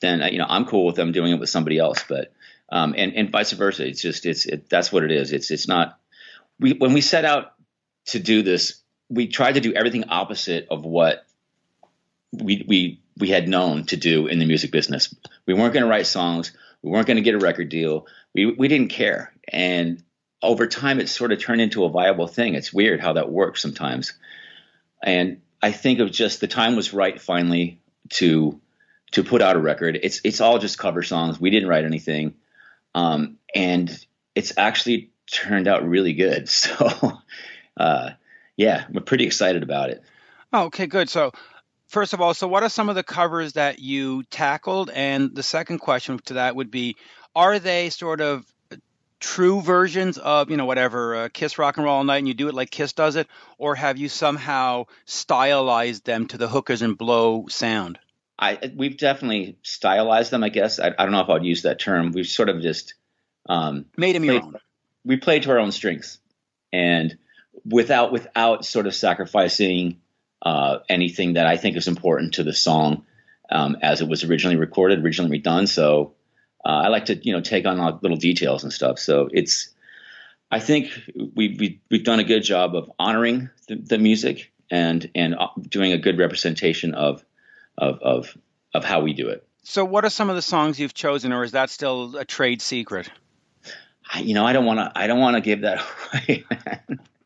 then 0.00 0.20
you 0.32 0.38
know 0.38 0.46
I'm 0.48 0.64
cool 0.64 0.86
with 0.86 0.96
them 0.96 1.12
doing 1.12 1.32
it 1.32 1.40
with 1.40 1.50
somebody 1.50 1.78
else. 1.78 2.04
But 2.08 2.32
um, 2.70 2.94
and 2.96 3.14
and 3.14 3.30
vice 3.30 3.52
versa. 3.52 3.86
It's 3.86 4.02
just 4.02 4.26
it's 4.26 4.46
it, 4.46 4.68
that's 4.68 4.92
what 4.92 5.04
it 5.04 5.10
is. 5.10 5.32
It's 5.32 5.50
it's 5.50 5.68
not. 5.68 5.98
We 6.60 6.72
when 6.72 6.92
we 6.92 7.00
set 7.00 7.24
out 7.24 7.54
to 8.06 8.18
do 8.18 8.42
this, 8.42 8.82
we 9.08 9.28
tried 9.28 9.52
to 9.52 9.60
do 9.60 9.74
everything 9.74 10.04
opposite 10.08 10.68
of 10.70 10.84
what 10.84 11.26
we 12.32 12.64
we 12.66 13.00
we 13.16 13.28
had 13.28 13.48
known 13.48 13.84
to 13.86 13.96
do 13.96 14.26
in 14.26 14.38
the 14.38 14.46
music 14.46 14.70
business. 14.70 15.14
We 15.46 15.54
weren't 15.54 15.72
going 15.72 15.84
to 15.84 15.90
write 15.90 16.06
songs. 16.06 16.52
We 16.82 16.90
weren't 16.90 17.06
going 17.06 17.16
to 17.16 17.22
get 17.22 17.34
a 17.34 17.38
record 17.38 17.68
deal. 17.68 18.06
We 18.34 18.46
we 18.46 18.68
didn't 18.68 18.90
care. 18.90 19.32
And 19.50 20.02
over 20.42 20.66
time, 20.66 21.00
it 21.00 21.08
sort 21.08 21.32
of 21.32 21.40
turned 21.40 21.60
into 21.60 21.84
a 21.84 21.90
viable 21.90 22.28
thing. 22.28 22.54
It's 22.54 22.72
weird 22.72 23.00
how 23.00 23.14
that 23.14 23.30
works 23.30 23.60
sometimes. 23.60 24.12
And 25.02 25.40
I 25.60 25.72
think 25.72 25.98
of 25.98 26.12
just 26.12 26.40
the 26.40 26.46
time 26.46 26.76
was 26.76 26.94
right 26.94 27.20
finally 27.20 27.80
to 28.10 28.60
to 29.12 29.24
put 29.24 29.42
out 29.42 29.56
a 29.56 29.58
record. 29.58 29.98
It's 30.02 30.20
it's 30.24 30.40
all 30.40 30.58
just 30.58 30.78
cover 30.78 31.02
songs. 31.02 31.40
We 31.40 31.50
didn't 31.50 31.68
write 31.68 31.84
anything, 31.84 32.34
um, 32.94 33.38
and 33.54 33.90
it's 34.34 34.52
actually 34.56 35.10
turned 35.30 35.68
out 35.68 35.88
really 35.88 36.12
good. 36.12 36.48
So, 36.58 37.18
uh, 37.76 38.10
yeah, 38.56 38.86
we're 38.90 39.02
pretty 39.02 39.24
excited 39.24 39.62
about 39.62 39.90
it. 39.90 40.02
Oh, 40.52 40.64
okay, 40.64 40.86
good. 40.86 41.08
So, 41.08 41.32
first 41.86 42.12
of 42.12 42.20
all, 42.20 42.34
so 42.34 42.48
what 42.48 42.64
are 42.64 42.68
some 42.68 42.88
of 42.88 42.96
the 42.96 43.04
covers 43.04 43.52
that 43.52 43.78
you 43.78 44.24
tackled? 44.24 44.90
And 44.90 45.34
the 45.34 45.44
second 45.44 45.78
question 45.78 46.18
to 46.26 46.34
that 46.34 46.56
would 46.56 46.70
be, 46.70 46.96
are 47.36 47.60
they 47.60 47.90
sort 47.90 48.20
of 48.20 48.44
true 49.20 49.60
versions 49.60 50.16
of 50.18 50.50
you 50.50 50.56
know 50.56 50.64
whatever 50.64 51.14
uh, 51.14 51.28
Kiss 51.32 51.58
Rock 51.58 51.76
and 51.76 51.84
Roll 51.84 51.96
All 51.96 52.04
Night, 52.04 52.18
and 52.18 52.28
you 52.28 52.34
do 52.34 52.48
it 52.48 52.54
like 52.54 52.70
Kiss 52.70 52.92
does 52.92 53.16
it, 53.16 53.28
or 53.58 53.74
have 53.74 53.98
you 53.98 54.08
somehow 54.08 54.86
stylized 55.04 56.04
them 56.04 56.26
to 56.28 56.38
the 56.38 56.48
hookers 56.48 56.82
and 56.82 56.96
blow 56.96 57.46
sound? 57.48 57.98
I 58.38 58.72
we've 58.76 58.96
definitely 58.96 59.58
stylized 59.62 60.30
them. 60.30 60.44
I 60.44 60.48
guess 60.48 60.78
I, 60.78 60.88
I 60.98 61.04
don't 61.04 61.12
know 61.12 61.20
if 61.20 61.28
I'd 61.28 61.44
use 61.44 61.62
that 61.62 61.80
term. 61.80 62.12
We've 62.12 62.26
sort 62.26 62.48
of 62.48 62.62
just 62.62 62.94
um, 63.48 63.86
made 63.96 64.14
them 64.14 64.24
your 64.24 64.42
own. 64.42 64.56
We 65.04 65.16
played 65.16 65.42
to 65.44 65.50
our 65.50 65.58
own 65.58 65.72
strengths, 65.72 66.18
and 66.72 67.16
without 67.64 68.12
without 68.12 68.64
sort 68.64 68.86
of 68.86 68.94
sacrificing 68.94 70.00
uh, 70.42 70.78
anything 70.88 71.34
that 71.34 71.46
I 71.46 71.56
think 71.56 71.76
is 71.76 71.88
important 71.88 72.34
to 72.34 72.44
the 72.44 72.52
song 72.52 73.04
um, 73.50 73.76
as 73.82 74.00
it 74.00 74.08
was 74.08 74.24
originally 74.24 74.56
recorded, 74.56 75.04
originally 75.04 75.40
redone. 75.40 75.68
So 75.68 76.14
uh, 76.64 76.82
I 76.84 76.88
like 76.88 77.06
to 77.06 77.16
you 77.16 77.32
know 77.32 77.40
take 77.40 77.66
on 77.66 77.98
little 78.02 78.16
details 78.16 78.62
and 78.62 78.72
stuff. 78.72 78.98
So 78.98 79.28
it's 79.32 79.70
I 80.50 80.60
think 80.60 80.90
we, 81.34 81.56
we 81.58 81.80
we've 81.90 82.04
done 82.04 82.20
a 82.20 82.24
good 82.24 82.42
job 82.42 82.76
of 82.76 82.90
honoring 82.98 83.50
the, 83.66 83.76
the 83.76 83.98
music 83.98 84.52
and 84.70 85.10
and 85.14 85.34
uh, 85.34 85.48
doing 85.68 85.92
a 85.92 85.98
good 85.98 86.18
representation 86.18 86.94
of 86.94 87.24
of 87.78 88.00
of 88.02 88.36
of 88.74 88.84
how 88.84 89.00
we 89.00 89.14
do 89.14 89.28
it. 89.28 89.46
So, 89.62 89.84
what 89.84 90.04
are 90.04 90.10
some 90.10 90.30
of 90.30 90.36
the 90.36 90.42
songs 90.42 90.78
you've 90.78 90.94
chosen, 90.94 91.32
or 91.32 91.44
is 91.44 91.52
that 91.52 91.70
still 91.70 92.16
a 92.16 92.24
trade 92.24 92.62
secret? 92.62 93.10
I, 94.12 94.20
you 94.20 94.34
know, 94.34 94.46
I 94.46 94.52
don't 94.52 94.64
want 94.64 94.78
to. 94.78 94.92
I 94.94 95.06
don't 95.06 95.20
want 95.20 95.36
to 95.36 95.40
give 95.40 95.62
that 95.62 95.84
away. 96.12 96.44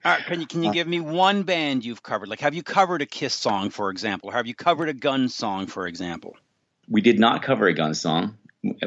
All 0.04 0.12
right, 0.12 0.24
can 0.24 0.40
you 0.40 0.46
can 0.46 0.62
you 0.62 0.70
uh, 0.70 0.72
give 0.72 0.88
me 0.88 1.00
one 1.00 1.44
band 1.44 1.84
you've 1.84 2.02
covered? 2.02 2.28
Like, 2.28 2.40
have 2.40 2.54
you 2.54 2.62
covered 2.62 3.02
a 3.02 3.06
Kiss 3.06 3.34
song, 3.34 3.70
for 3.70 3.90
example, 3.90 4.30
or 4.30 4.32
have 4.32 4.46
you 4.46 4.54
covered 4.54 4.88
a 4.88 4.94
Gun 4.94 5.28
song, 5.28 5.66
for 5.66 5.86
example? 5.86 6.36
We 6.88 7.00
did 7.00 7.20
not 7.20 7.42
cover 7.42 7.68
a 7.68 7.74
Gun 7.74 7.94
song. 7.94 8.36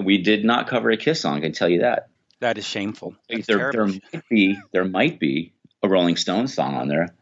We 0.02 0.18
did 0.18 0.44
not 0.44 0.68
cover 0.68 0.90
a 0.90 0.98
Kiss 0.98 1.22
song. 1.22 1.38
I 1.38 1.40
can 1.40 1.54
tell 1.54 1.70
you 1.70 1.80
that. 1.80 2.10
That 2.42 2.58
is 2.58 2.66
shameful. 2.66 3.16
there, 3.48 3.72
there 3.72 3.88
might 3.88 4.30
be 4.30 4.58
there 4.74 4.86
might 4.86 5.20
be 5.20 5.54
a 5.82 5.88
Rolling 5.88 6.18
Stones 6.18 6.54
song 6.54 6.76
on 6.76 6.90
there, 6.90 7.16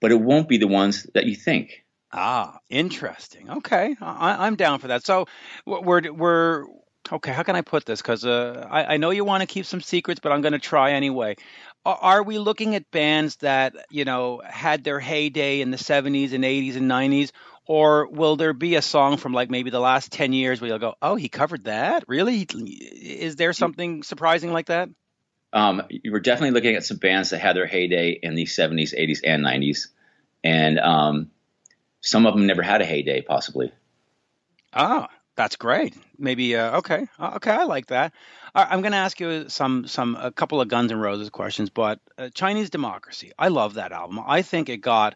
but 0.00 0.12
it 0.12 0.20
won't 0.20 0.48
be 0.48 0.58
the 0.58 0.68
ones 0.68 1.04
that 1.14 1.24
you 1.24 1.34
think. 1.34 1.84
Ah, 2.12 2.58
interesting. 2.70 3.50
Okay, 3.50 3.94
I, 4.00 4.46
am 4.46 4.56
down 4.56 4.78
for 4.78 4.88
that. 4.88 5.04
So 5.04 5.26
we're 5.66 6.10
we're 6.10 6.64
okay. 7.12 7.32
How 7.32 7.42
can 7.42 7.54
I 7.54 7.60
put 7.60 7.84
this? 7.84 8.00
Because 8.00 8.24
uh, 8.24 8.66
I, 8.70 8.94
I 8.94 8.96
know 8.96 9.10
you 9.10 9.24
want 9.24 9.42
to 9.42 9.46
keep 9.46 9.66
some 9.66 9.82
secrets, 9.82 10.20
but 10.22 10.32
I'm 10.32 10.40
going 10.40 10.52
to 10.52 10.58
try 10.58 10.92
anyway. 10.92 11.36
Are 11.84 12.22
we 12.22 12.38
looking 12.38 12.74
at 12.74 12.90
bands 12.90 13.36
that 13.36 13.74
you 13.90 14.04
know 14.04 14.40
had 14.44 14.84
their 14.84 15.00
heyday 15.00 15.60
in 15.60 15.70
the 15.70 15.76
70s 15.76 16.32
and 16.32 16.44
80s 16.44 16.76
and 16.76 16.90
90s, 16.90 17.30
or 17.66 18.08
will 18.08 18.36
there 18.36 18.54
be 18.54 18.76
a 18.76 18.82
song 18.82 19.18
from 19.18 19.34
like 19.34 19.50
maybe 19.50 19.68
the 19.68 19.80
last 19.80 20.10
10 20.10 20.32
years 20.32 20.60
where 20.60 20.68
you'll 20.68 20.78
go, 20.78 20.94
"Oh, 21.02 21.16
he 21.16 21.28
covered 21.28 21.64
that? 21.64 22.04
Really? 22.08 22.40
Is 22.40 23.36
there 23.36 23.52
something 23.52 24.02
surprising 24.02 24.52
like 24.52 24.66
that?" 24.66 24.88
Um, 25.52 25.82
you 25.90 26.12
were 26.12 26.20
definitely 26.20 26.52
looking 26.52 26.76
at 26.76 26.84
some 26.84 26.98
bands 26.98 27.30
that 27.30 27.38
had 27.38 27.56
their 27.56 27.66
heyday 27.66 28.18
in 28.22 28.34
the 28.34 28.44
70s, 28.44 28.94
80s, 28.94 29.20
and 29.24 29.44
90s, 29.44 29.88
and 30.44 30.78
um, 30.78 31.30
some 32.00 32.26
of 32.26 32.34
them 32.34 32.46
never 32.46 32.62
had 32.62 32.80
a 32.80 32.84
heyday, 32.84 33.22
possibly. 33.22 33.72
Ah, 34.72 35.08
that's 35.36 35.56
great. 35.56 35.94
Maybe 36.18 36.56
uh, 36.56 36.78
okay, 36.78 37.06
uh, 37.18 37.32
okay, 37.36 37.52
I 37.52 37.64
like 37.64 37.86
that. 37.86 38.12
I'm 38.54 38.80
going 38.80 38.92
to 38.92 38.98
ask 38.98 39.20
you 39.20 39.48
some 39.48 39.86
some 39.86 40.16
a 40.16 40.32
couple 40.32 40.60
of 40.60 40.68
Guns 40.68 40.90
N' 40.90 40.98
Roses 40.98 41.30
questions, 41.30 41.70
but 41.70 42.00
uh, 42.16 42.28
Chinese 42.34 42.70
Democracy. 42.70 43.32
I 43.38 43.48
love 43.48 43.74
that 43.74 43.92
album. 43.92 44.20
I 44.26 44.42
think 44.42 44.68
it 44.68 44.78
got 44.78 45.14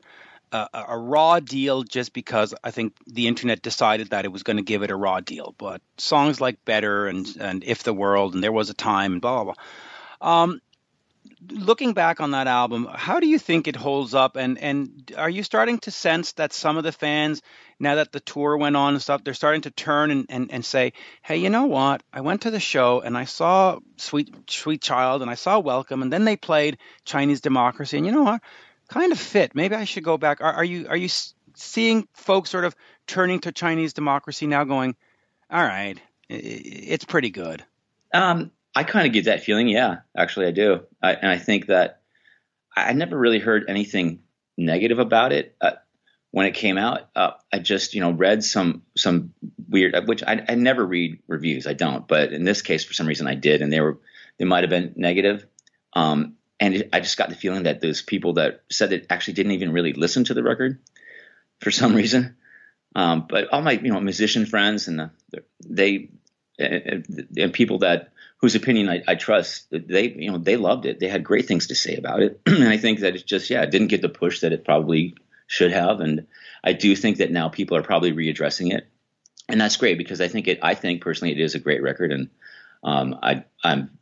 a, 0.53 0.69
a 0.89 0.99
raw 0.99 1.41
deal 1.41 1.83
just 1.83 2.12
because 2.12 2.55
I 2.62 2.71
think 2.71 2.95
the 3.07 3.27
internet 3.27 3.62
decided 3.62 4.11
that 4.11 4.25
it 4.25 4.33
was 4.33 4.43
going 4.43 4.59
to 4.59 4.62
give 4.62 4.83
it 4.83 4.91
a 4.91 4.97
raw 4.97 5.21
deal. 5.21 5.55
But 5.59 5.81
songs 5.97 6.41
like 6.41 6.65
Better 6.65 7.07
and 7.07 7.27
and 7.41 7.65
If 7.65 7.83
the 7.83 7.95
World 7.95 8.35
and 8.35 8.43
There 8.43 8.53
Was 8.53 8.71
a 8.71 8.75
Time 8.75 9.12
and 9.12 9.21
blah 9.21 9.45
blah 9.45 9.55
blah. 9.55 10.43
Um, 10.43 10.61
looking 11.50 11.93
back 11.93 12.21
on 12.21 12.33
that 12.33 12.47
album, 12.47 12.88
how 12.93 13.21
do 13.21 13.26
you 13.26 13.38
think 13.38 13.69
it 13.69 13.76
holds 13.76 14.14
up? 14.14 14.37
And 14.37 14.59
and 14.59 15.12
are 15.17 15.31
you 15.31 15.43
starting 15.43 15.79
to 15.81 15.91
sense 15.91 16.33
that 16.33 16.52
some 16.52 16.76
of 16.76 16.85
the 16.85 16.93
fans, 16.93 17.43
now 17.79 17.97
that 17.97 18.12
the 18.12 18.21
tour 18.21 18.57
went 18.57 18.76
on 18.76 18.95
and 18.95 19.02
stuff, 19.02 19.25
they're 19.25 19.35
starting 19.35 19.62
to 19.62 19.71
turn 19.71 20.11
and, 20.11 20.26
and, 20.29 20.52
and 20.52 20.64
say, 20.64 20.93
hey, 21.23 21.37
you 21.37 21.50
know 21.50 21.67
what? 21.67 22.02
I 22.12 22.21
went 22.21 22.43
to 22.43 22.50
the 22.50 22.61
show 22.61 23.00
and 23.00 23.17
I 23.17 23.25
saw 23.25 23.79
Sweet 23.97 24.50
Sweet 24.50 24.83
Child 24.83 25.23
and 25.23 25.31
I 25.31 25.35
saw 25.35 25.59
Welcome 25.59 26.02
and 26.02 26.12
then 26.12 26.25
they 26.25 26.37
played 26.37 26.79
Chinese 27.05 27.41
Democracy 27.41 27.97
and 27.97 28.07
you 28.07 28.12
know 28.12 28.23
what? 28.23 28.41
Kind 28.88 29.12
of 29.12 29.19
fit. 29.19 29.55
Maybe 29.55 29.75
I 29.75 29.85
should 29.85 30.05
go 30.05 30.19
back. 30.19 30.41
Are, 30.41 30.52
are 30.52 30.64
you 30.64 30.87
are 30.88 30.97
you 30.97 31.09
seeing 31.55 32.09
folks 32.14 32.50
sort 32.50 32.64
of 32.64 32.75
turning 33.07 33.41
to 33.41 33.52
Chinese 33.52 33.93
Democracy 33.93 34.47
now, 34.47 34.64
going, 34.64 34.97
all 35.50 35.62
right, 35.62 36.00
it's 36.29 37.05
pretty 37.05 37.31
good. 37.31 37.64
Um, 38.12 38.50
I 38.75 38.85
kind 38.85 39.07
of 39.07 39.12
get 39.12 39.26
that 39.26 39.43
feeling. 39.43 39.69
Yeah, 39.69 39.99
actually, 40.17 40.47
I 40.47 40.50
do. 40.52 40.81
I, 41.02 41.12
and 41.12 41.31
I 41.31 41.38
think 41.38 41.67
that 41.67 42.00
I 42.75 42.93
never 42.93 43.19
really 43.19 43.38
heard 43.38 43.64
anything 43.69 44.21
negative 44.57 44.99
about 44.99 45.33
it 45.33 45.55
uh, 45.61 45.73
when 46.31 46.47
it 46.47 46.55
came 46.55 46.79
out. 46.79 47.11
Uh, 47.14 47.33
I 47.52 47.59
just, 47.59 47.95
you 47.95 48.00
know, 48.00 48.11
read 48.11 48.43
some 48.43 48.83
some 48.97 49.35
weird, 49.69 50.09
which 50.09 50.23
I, 50.23 50.45
I 50.49 50.55
never 50.55 50.85
read 50.85 51.19
reviews. 51.26 51.67
I 51.67 51.75
don't, 51.75 52.09
but 52.09 52.33
in 52.33 52.45
this 52.45 52.62
case, 52.62 52.85
for 52.85 52.95
some 52.95 53.07
reason, 53.07 53.26
I 53.26 53.35
did, 53.35 53.61
and 53.61 53.73
they 53.73 53.81
were 53.81 53.99
they 54.38 54.47
might 54.47 54.62
have 54.64 54.71
been 54.71 54.95
negative. 54.97 55.47
Um, 55.93 56.37
and 56.59 56.75
it, 56.75 56.88
I 56.93 57.00
just 57.00 57.19
got 57.19 57.29
the 57.29 57.35
feeling 57.35 57.64
that 57.64 57.81
those 57.81 58.00
people 58.00 58.35
that 58.35 58.62
said 58.71 58.93
it 58.93 59.07
actually 59.11 59.35
didn't 59.35 59.52
even 59.52 59.73
really 59.73 59.93
listen 59.93 60.25
to 60.25 60.35
the 60.35 60.43
record 60.43 60.79
for 61.61 61.71
some 61.71 61.95
reason. 61.95 62.37
Um, 62.95 63.26
but 63.29 63.49
all 63.52 63.62
my, 63.62 63.73
you 63.73 63.93
know, 63.93 64.00
musician 64.00 64.47
friends 64.47 64.88
and 64.88 64.99
the, 64.99 65.11
they 65.67 66.11
and, 66.59 67.31
and 67.37 67.52
people 67.52 67.79
that 67.81 68.12
whose 68.43 68.57
opinion 68.57 68.89
I, 68.89 69.03
I, 69.07 69.15
trust, 69.15 69.69
they 69.71 70.09
you 70.09 70.33
know 70.33 70.39
they 70.39 70.57
loved 70.57 70.85
it. 70.85 70.99
They 70.99 71.09
had 71.09 71.23
great 71.23 71.47
things 71.47 71.69
to 71.69 71.77
say 71.77 71.97
about 71.97 72.23
it, 72.23 72.41
and 72.47 72.69
I 72.69 72.77
think 72.77 73.01
that 73.01 73.15
it's 73.15 73.23
just 73.23 73.49
yeah, 73.49 73.63
it 73.63 73.71
didn't 73.71 73.87
get 73.87 74.03
the 74.03 74.09
push 74.09 74.41
that 74.41 74.53
it 74.53 74.65
probably 74.65 75.15
should 75.47 75.73
have. 75.73 76.01
And 76.01 76.27
I 76.63 76.73
do 76.73 76.95
think 76.97 77.19
that 77.19 77.31
now 77.31 77.49
people 77.49 77.77
are 77.77 77.83
probably 77.83 78.13
readdressing 78.13 78.75
it, 78.75 78.87
and 79.49 79.61
that's 79.61 79.77
great 79.77 79.97
because 79.97 80.21
I 80.21 80.29
think 80.29 80.49
it. 80.49 80.59
I 80.61 80.75
think 80.75 81.01
personally, 81.01 81.33
it 81.33 81.41
is 81.41 81.55
a 81.55 81.61
great 81.61 81.83
record, 81.83 82.11
and 82.11 82.29
um, 82.83 83.19
I 83.23 83.45
I'm 83.63 83.97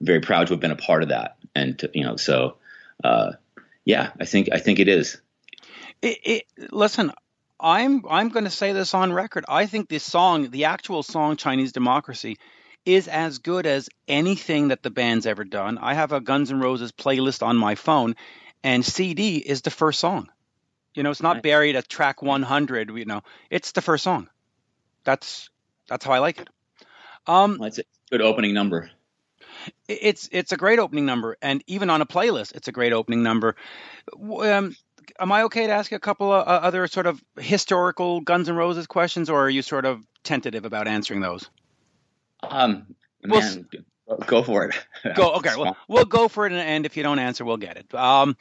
very 0.00 0.20
proud 0.20 0.46
to 0.46 0.54
have 0.54 0.60
been 0.60 0.70
a 0.70 0.76
part 0.76 1.02
of 1.02 1.10
that. 1.10 1.36
And 1.54 1.78
to, 1.80 1.90
you 1.92 2.04
know, 2.04 2.16
so 2.16 2.56
uh, 3.02 3.32
yeah, 3.84 4.12
I 4.18 4.24
think 4.24 4.48
I 4.52 4.58
think 4.58 4.78
it 4.78 4.88
is. 4.88 5.20
It, 6.00 6.18
it, 6.24 6.44
listen, 6.70 7.12
I'm 7.58 8.04
I'm 8.08 8.28
going 8.28 8.44
to 8.44 8.50
say 8.50 8.72
this 8.72 8.94
on 8.94 9.12
record. 9.12 9.44
I 9.48 9.66
think 9.66 9.88
this 9.88 10.04
song, 10.04 10.50
the 10.50 10.66
actual 10.66 11.02
song 11.02 11.36
Chinese 11.36 11.72
Democracy, 11.72 12.38
is 12.84 13.08
as 13.08 13.38
good 13.38 13.66
as 13.66 13.88
anything 14.08 14.68
that 14.68 14.82
the 14.82 14.90
band's 14.90 15.26
ever 15.26 15.44
done. 15.44 15.78
I 15.78 15.94
have 15.94 16.12
a 16.12 16.20
Guns 16.20 16.50
N' 16.50 16.60
Roses 16.60 16.92
playlist 16.92 17.42
on 17.42 17.56
my 17.56 17.74
phone, 17.74 18.16
and 18.62 18.84
CD 18.84 19.36
is 19.36 19.62
the 19.62 19.70
first 19.70 20.00
song. 20.00 20.28
You 20.94 21.02
know, 21.02 21.10
it's 21.10 21.22
not 21.22 21.42
buried 21.42 21.76
at 21.76 21.88
track 21.88 22.22
100. 22.22 22.90
You 22.90 23.04
know, 23.04 23.22
it's 23.50 23.72
the 23.72 23.80
first 23.80 24.04
song. 24.04 24.28
That's 25.04 25.48
that's 25.88 26.04
how 26.04 26.12
I 26.12 26.18
like 26.18 26.40
it. 26.40 26.48
Um, 27.26 27.58
well, 27.58 27.68
it's 27.68 27.78
a 27.78 27.84
good 28.10 28.20
opening 28.20 28.54
number. 28.54 28.90
It's 29.88 30.28
it's 30.32 30.52
a 30.52 30.56
great 30.56 30.78
opening 30.78 31.06
number, 31.06 31.36
and 31.40 31.62
even 31.66 31.88
on 31.88 32.02
a 32.02 32.06
playlist, 32.06 32.54
it's 32.54 32.68
a 32.68 32.72
great 32.72 32.92
opening 32.92 33.22
number. 33.22 33.56
Um, 34.20 34.74
am 35.18 35.32
I 35.32 35.44
okay 35.44 35.66
to 35.66 35.72
ask 35.72 35.92
a 35.92 35.98
couple 35.98 36.32
of 36.32 36.46
other 36.46 36.86
sort 36.88 37.06
of 37.06 37.22
historical 37.38 38.20
Guns 38.20 38.48
N' 38.48 38.56
Roses 38.56 38.86
questions, 38.86 39.30
or 39.30 39.44
are 39.44 39.50
you 39.50 39.62
sort 39.62 39.84
of 39.84 40.04
tentative 40.24 40.64
about 40.64 40.88
answering 40.88 41.20
those? 41.20 41.48
Um, 42.42 42.94
man, 43.22 43.68
well, 44.06 44.18
go 44.26 44.42
for 44.42 44.64
it. 44.66 44.74
Go 45.14 45.34
okay. 45.34 45.54
Well, 45.56 45.76
we'll 45.88 46.04
go 46.04 46.28
for 46.28 46.46
it, 46.46 46.52
and 46.52 46.86
if 46.86 46.96
you 46.96 47.02
don't 47.02 47.18
answer, 47.18 47.44
we'll 47.44 47.56
get 47.56 47.76
it. 47.76 47.94
Um, 47.94 48.36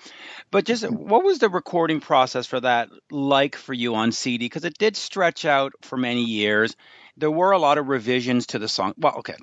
but 0.50 0.66
just 0.66 0.90
what 0.90 1.24
was 1.24 1.40
the 1.40 1.50
recording 1.50 2.00
process 2.00 2.48
for 2.48 2.60
that 2.60 2.90
like 3.10 3.56
for 3.56 3.74
you 3.74 3.96
on 3.96 4.12
CD? 4.12 4.46
Because 4.46 4.66
it 4.66 4.78
did 4.78 4.96
stretch 4.98 5.46
out 5.46 5.74
for 5.82 5.98
many 5.98 6.24
years. 6.24 6.76
There 7.18 7.32
were 7.32 7.52
a 7.52 7.60
lot 7.60 7.78
of 7.78 7.88
revisions 7.88 8.48
to 8.48 8.60
the 8.60 8.68
song. 8.68 8.94
Well, 8.98 9.18
okay, 9.20 9.36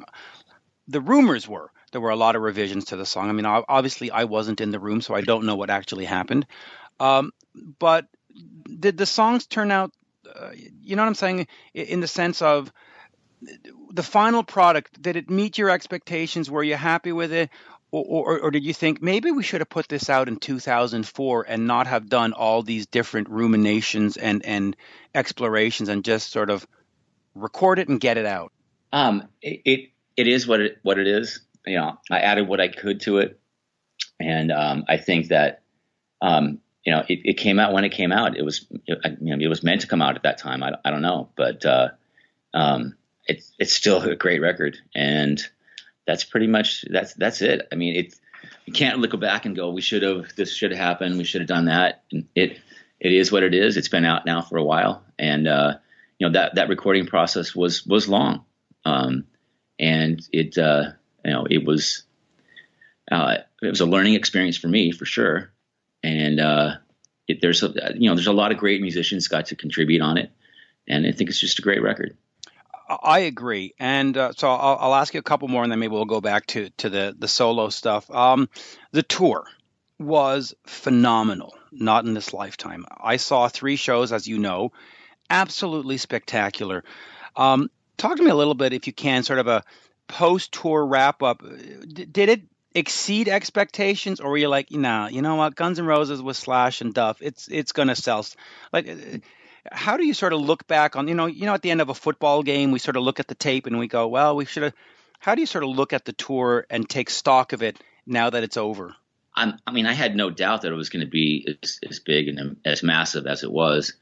the 0.88 1.00
rumors 1.00 1.49
were 1.49 1.71
there 1.93 2.00
were 2.00 2.11
a 2.11 2.17
lot 2.17 2.37
of 2.37 2.43
revisions 2.43 2.87
to 2.87 2.97
the 2.97 3.07
song. 3.07 3.29
I 3.29 3.33
mean, 3.33 3.47
obviously, 3.47 4.11
I 4.11 4.25
wasn't 4.25 4.61
in 4.61 4.71
the 4.71 4.81
room, 4.81 5.00
so 5.00 5.15
I 5.15 5.23
don't 5.23 5.45
know 5.45 5.57
what 5.57 5.71
actually 5.71 6.05
happened. 6.05 6.47
Um, 7.00 7.33
but 7.79 8.07
did 8.79 8.99
the 8.99 9.07
songs 9.07 9.47
turn 9.47 9.71
out? 9.71 9.93
Uh, 10.29 10.50
you 10.55 10.97
know 10.97 11.03
what 11.03 11.09
I'm 11.09 11.15
saying? 11.15 11.47
In 11.75 12.00
the 12.00 12.09
sense 12.09 12.43
of 12.43 12.73
the 13.92 14.02
final 14.02 14.42
product, 14.42 15.00
did 15.00 15.16
it 15.16 15.30
meet 15.30 15.59
your 15.59 15.71
expectations? 15.71 16.50
Were 16.50 16.62
you 16.62 16.76
happy 16.76 17.12
with 17.12 17.33
it? 17.33 17.50
Or, 17.90 18.04
or, 18.04 18.40
or, 18.40 18.50
did 18.50 18.64
you 18.64 18.75
think 18.75 19.00
maybe 19.00 19.30
we 19.30 19.42
should 19.42 19.62
have 19.62 19.71
put 19.71 19.88
this 19.88 20.11
out 20.11 20.28
in 20.28 20.37
2004 20.37 21.47
and 21.49 21.66
not 21.66 21.87
have 21.87 22.07
done 22.11 22.35
all 22.35 22.62
these 22.62 22.87
different 22.87 23.30
ruminations 23.30 24.18
and, 24.18 24.45
and 24.45 24.76
explorations 25.14 25.88
and 25.88 26.04
just 26.04 26.30
sort 26.30 26.50
of 26.50 26.66
record 27.35 27.78
it 27.78 27.88
and 27.88 27.99
get 27.99 28.18
it 28.18 28.26
out? 28.26 28.52
Um, 28.92 29.28
it, 29.40 29.62
it, 29.64 29.90
it 30.18 30.28
is 30.28 30.47
what 30.47 30.61
it 30.61 30.78
what 30.83 30.99
it 30.99 31.07
is. 31.07 31.40
You 31.66 31.76
know, 31.76 31.99
I 32.11 32.18
added 32.18 32.47
what 32.47 32.61
I 32.61 32.68
could 32.68 33.00
to 33.02 33.18
it, 33.18 33.40
and 34.21 34.52
um, 34.52 34.85
I 34.87 34.99
think 34.99 35.28
that 35.28 35.62
um, 36.21 36.61
you 36.85 36.92
know 36.92 37.04
it, 37.09 37.21
it, 37.25 37.35
came 37.35 37.59
out 37.59 37.73
when 37.73 37.85
it 37.85 37.90
came 37.90 38.12
out. 38.12 38.37
It 38.37 38.45
was 38.45 38.66
you 38.85 38.97
know, 39.02 39.37
it 39.38 39.49
was 39.49 39.62
meant 39.62 39.80
to 39.83 39.87
come 39.87 40.02
out 40.02 40.16
at 40.16 40.25
that 40.25 40.37
time. 40.37 40.62
I, 40.62 40.73
I 40.85 40.90
don't 40.90 41.02
know, 41.02 41.30
but 41.37 41.64
uh, 41.64 41.88
um, 42.52 42.98
it's 43.28 43.52
it's 43.58 43.73
still 43.73 44.00
a 44.02 44.16
great 44.16 44.40
record, 44.40 44.78
and 44.94 45.40
that's 46.06 46.25
pretty 46.25 46.47
much 46.47 46.85
that's 46.90 47.14
that's 47.14 47.42
it. 47.42 47.68
I 47.70 47.76
mean, 47.76 47.97
it 47.97 48.14
you 48.66 48.73
can't 48.73 48.99
look 48.99 49.18
back 49.20 49.47
and 49.47 49.54
go, 49.54 49.70
we 49.70 49.82
should 49.82 50.02
have 50.02 50.35
this 50.35 50.52
should 50.52 50.70
have 50.70 50.80
happened, 50.80 51.18
we 51.18 51.25
should 51.25 51.42
have 51.42 51.49
done 51.49 51.66
that. 51.66 52.02
And 52.11 52.26
it 52.35 52.58
it 52.99 53.12
is 53.12 53.30
what 53.30 53.42
it 53.42 53.54
is. 53.54 53.76
It's 53.76 53.88
been 53.88 54.04
out 54.04 54.26
now 54.26 54.42
for 54.42 54.56
a 54.56 54.64
while, 54.64 55.04
and 55.18 55.47
uh, 55.47 55.75
you 56.18 56.26
know 56.26 56.32
that 56.32 56.56
that 56.56 56.68
recording 56.68 57.06
process 57.06 57.54
was 57.54 57.87
was 57.87 58.08
long, 58.08 58.44
um, 58.85 59.26
and 59.78 60.26
it 60.32 60.56
uh, 60.58 60.92
you 61.25 61.32
know 61.32 61.47
it 61.49 61.64
was 61.64 62.04
uh, 63.11 63.37
it 63.62 63.68
was 63.68 63.80
a 63.80 63.87
learning 63.87 64.14
experience 64.14 64.56
for 64.56 64.68
me 64.68 64.92
for 64.92 65.04
sure, 65.04 65.52
and 66.02 66.40
uh, 66.40 66.76
it, 67.28 67.40
there's 67.40 67.62
a 67.62 67.73
you 67.94 68.08
know 68.08 68.14
there's 68.14 68.26
a 68.26 68.32
lot 68.32 68.52
of 68.52 68.58
great 68.58 68.80
musicians 68.80 69.28
got 69.28 69.47
to 69.47 69.56
contribute 69.56 70.00
on 70.00 70.16
it, 70.16 70.30
and 70.88 71.06
I 71.06 71.12
think 71.12 71.30
it's 71.30 71.40
just 71.40 71.58
a 71.58 71.62
great 71.62 71.82
record. 71.82 72.16
I 72.88 73.21
agree, 73.21 73.75
and 73.78 74.16
uh, 74.16 74.33
so 74.33 74.49
I'll, 74.49 74.78
I'll, 74.80 74.95
ask 74.95 75.12
you 75.12 75.21
a 75.21 75.23
couple 75.23 75.49
more, 75.49 75.62
and 75.62 75.71
then 75.71 75.78
maybe 75.78 75.92
we'll 75.92 76.07
go 76.07 76.23
back 76.23 76.47
to 76.47 76.71
to 76.78 76.88
the 76.88 77.14
the 77.18 77.28
solo 77.28 77.68
stuff. 77.68 78.11
Um, 78.11 78.49
the 78.92 79.02
tour 79.02 79.45
was 79.99 80.54
phenomenal. 80.66 81.54
Not 81.71 82.07
in 82.07 82.14
this 82.14 82.33
lifetime. 82.33 82.87
I 82.99 83.16
saw 83.16 83.49
three 83.49 83.76
shows, 83.76 84.12
as 84.12 84.26
you 84.26 84.38
know, 84.38 84.73
absolutely 85.28 85.99
spectacular. 85.99 86.83
Um, 87.37 87.71
talk 87.99 88.16
to 88.16 88.23
me 88.23 88.30
a 88.30 88.35
little 88.35 88.54
bit, 88.54 88.73
if 88.73 88.87
you 88.87 88.92
can, 88.95 89.23
sort 89.23 89.38
of 89.38 89.49
a 89.49 89.64
post 90.07 90.52
tour 90.52 90.85
wrap 90.85 91.23
up. 91.23 91.42
D- 91.87 92.07
did 92.07 92.30
it 92.30 92.42
exceed 92.75 93.28
expectations, 93.28 94.21
or 94.21 94.30
were 94.30 94.38
you 94.38 94.49
like, 94.49 94.71
nah, 94.71 95.09
you 95.09 95.21
know 95.21 95.35
what, 95.35 95.54
Guns 95.54 95.78
N' 95.78 95.87
Roses 95.87 96.23
with 96.23 96.37
Slash 96.37 96.80
and 96.80 96.95
Duff, 96.95 97.18
it's 97.21 97.49
it's 97.49 97.73
gonna 97.73 97.97
sell. 97.97 98.25
Like, 98.73 98.87
how 99.72 99.96
do 99.96 100.04
you 100.04 100.14
sort 100.14 100.32
of 100.32 100.40
look 100.40 100.66
back 100.66 100.96
on 100.96 101.08
you 101.08 101.14
know 101.14 101.26
you 101.26 101.46
know 101.46 101.54
at 101.54 101.62
the 101.62 101.70
end 101.70 101.80
of 101.80 101.88
a 101.88 101.94
football 101.94 102.42
game 102.42 102.70
we 102.70 102.78
sort 102.78 102.96
of 102.96 103.02
look 103.02 103.20
at 103.20 103.28
the 103.28 103.34
tape 103.34 103.66
and 103.66 103.78
we 103.78 103.88
go 103.88 104.06
well 104.08 104.37
we 104.37 104.44
should 104.44 104.62
have 104.62 104.75
how 105.20 105.34
do 105.34 105.40
you 105.40 105.46
sort 105.46 105.64
of 105.64 105.70
look 105.70 105.92
at 105.92 106.04
the 106.04 106.12
tour 106.12 106.66
and 106.70 106.88
take 106.88 107.10
stock 107.10 107.52
of 107.52 107.62
it 107.62 107.76
now 108.06 108.30
that 108.30 108.44
it's 108.44 108.56
over? 108.56 108.94
I'm, 109.34 109.54
i 109.66 109.72
mean 109.72 109.87
i 109.87 109.92
had 109.92 110.16
no 110.16 110.30
doubt 110.30 110.62
that 110.62 110.72
it 110.72 110.76
was 110.76 110.88
going 110.88 111.04
to 111.04 111.10
be 111.10 111.56
as, 111.62 111.78
as, 111.88 112.00
big 112.00 112.28
and 112.28 112.56
as 112.64 112.82
massive 112.82 113.26
as 113.26 113.42
it 113.42 113.50
was. 113.50 113.94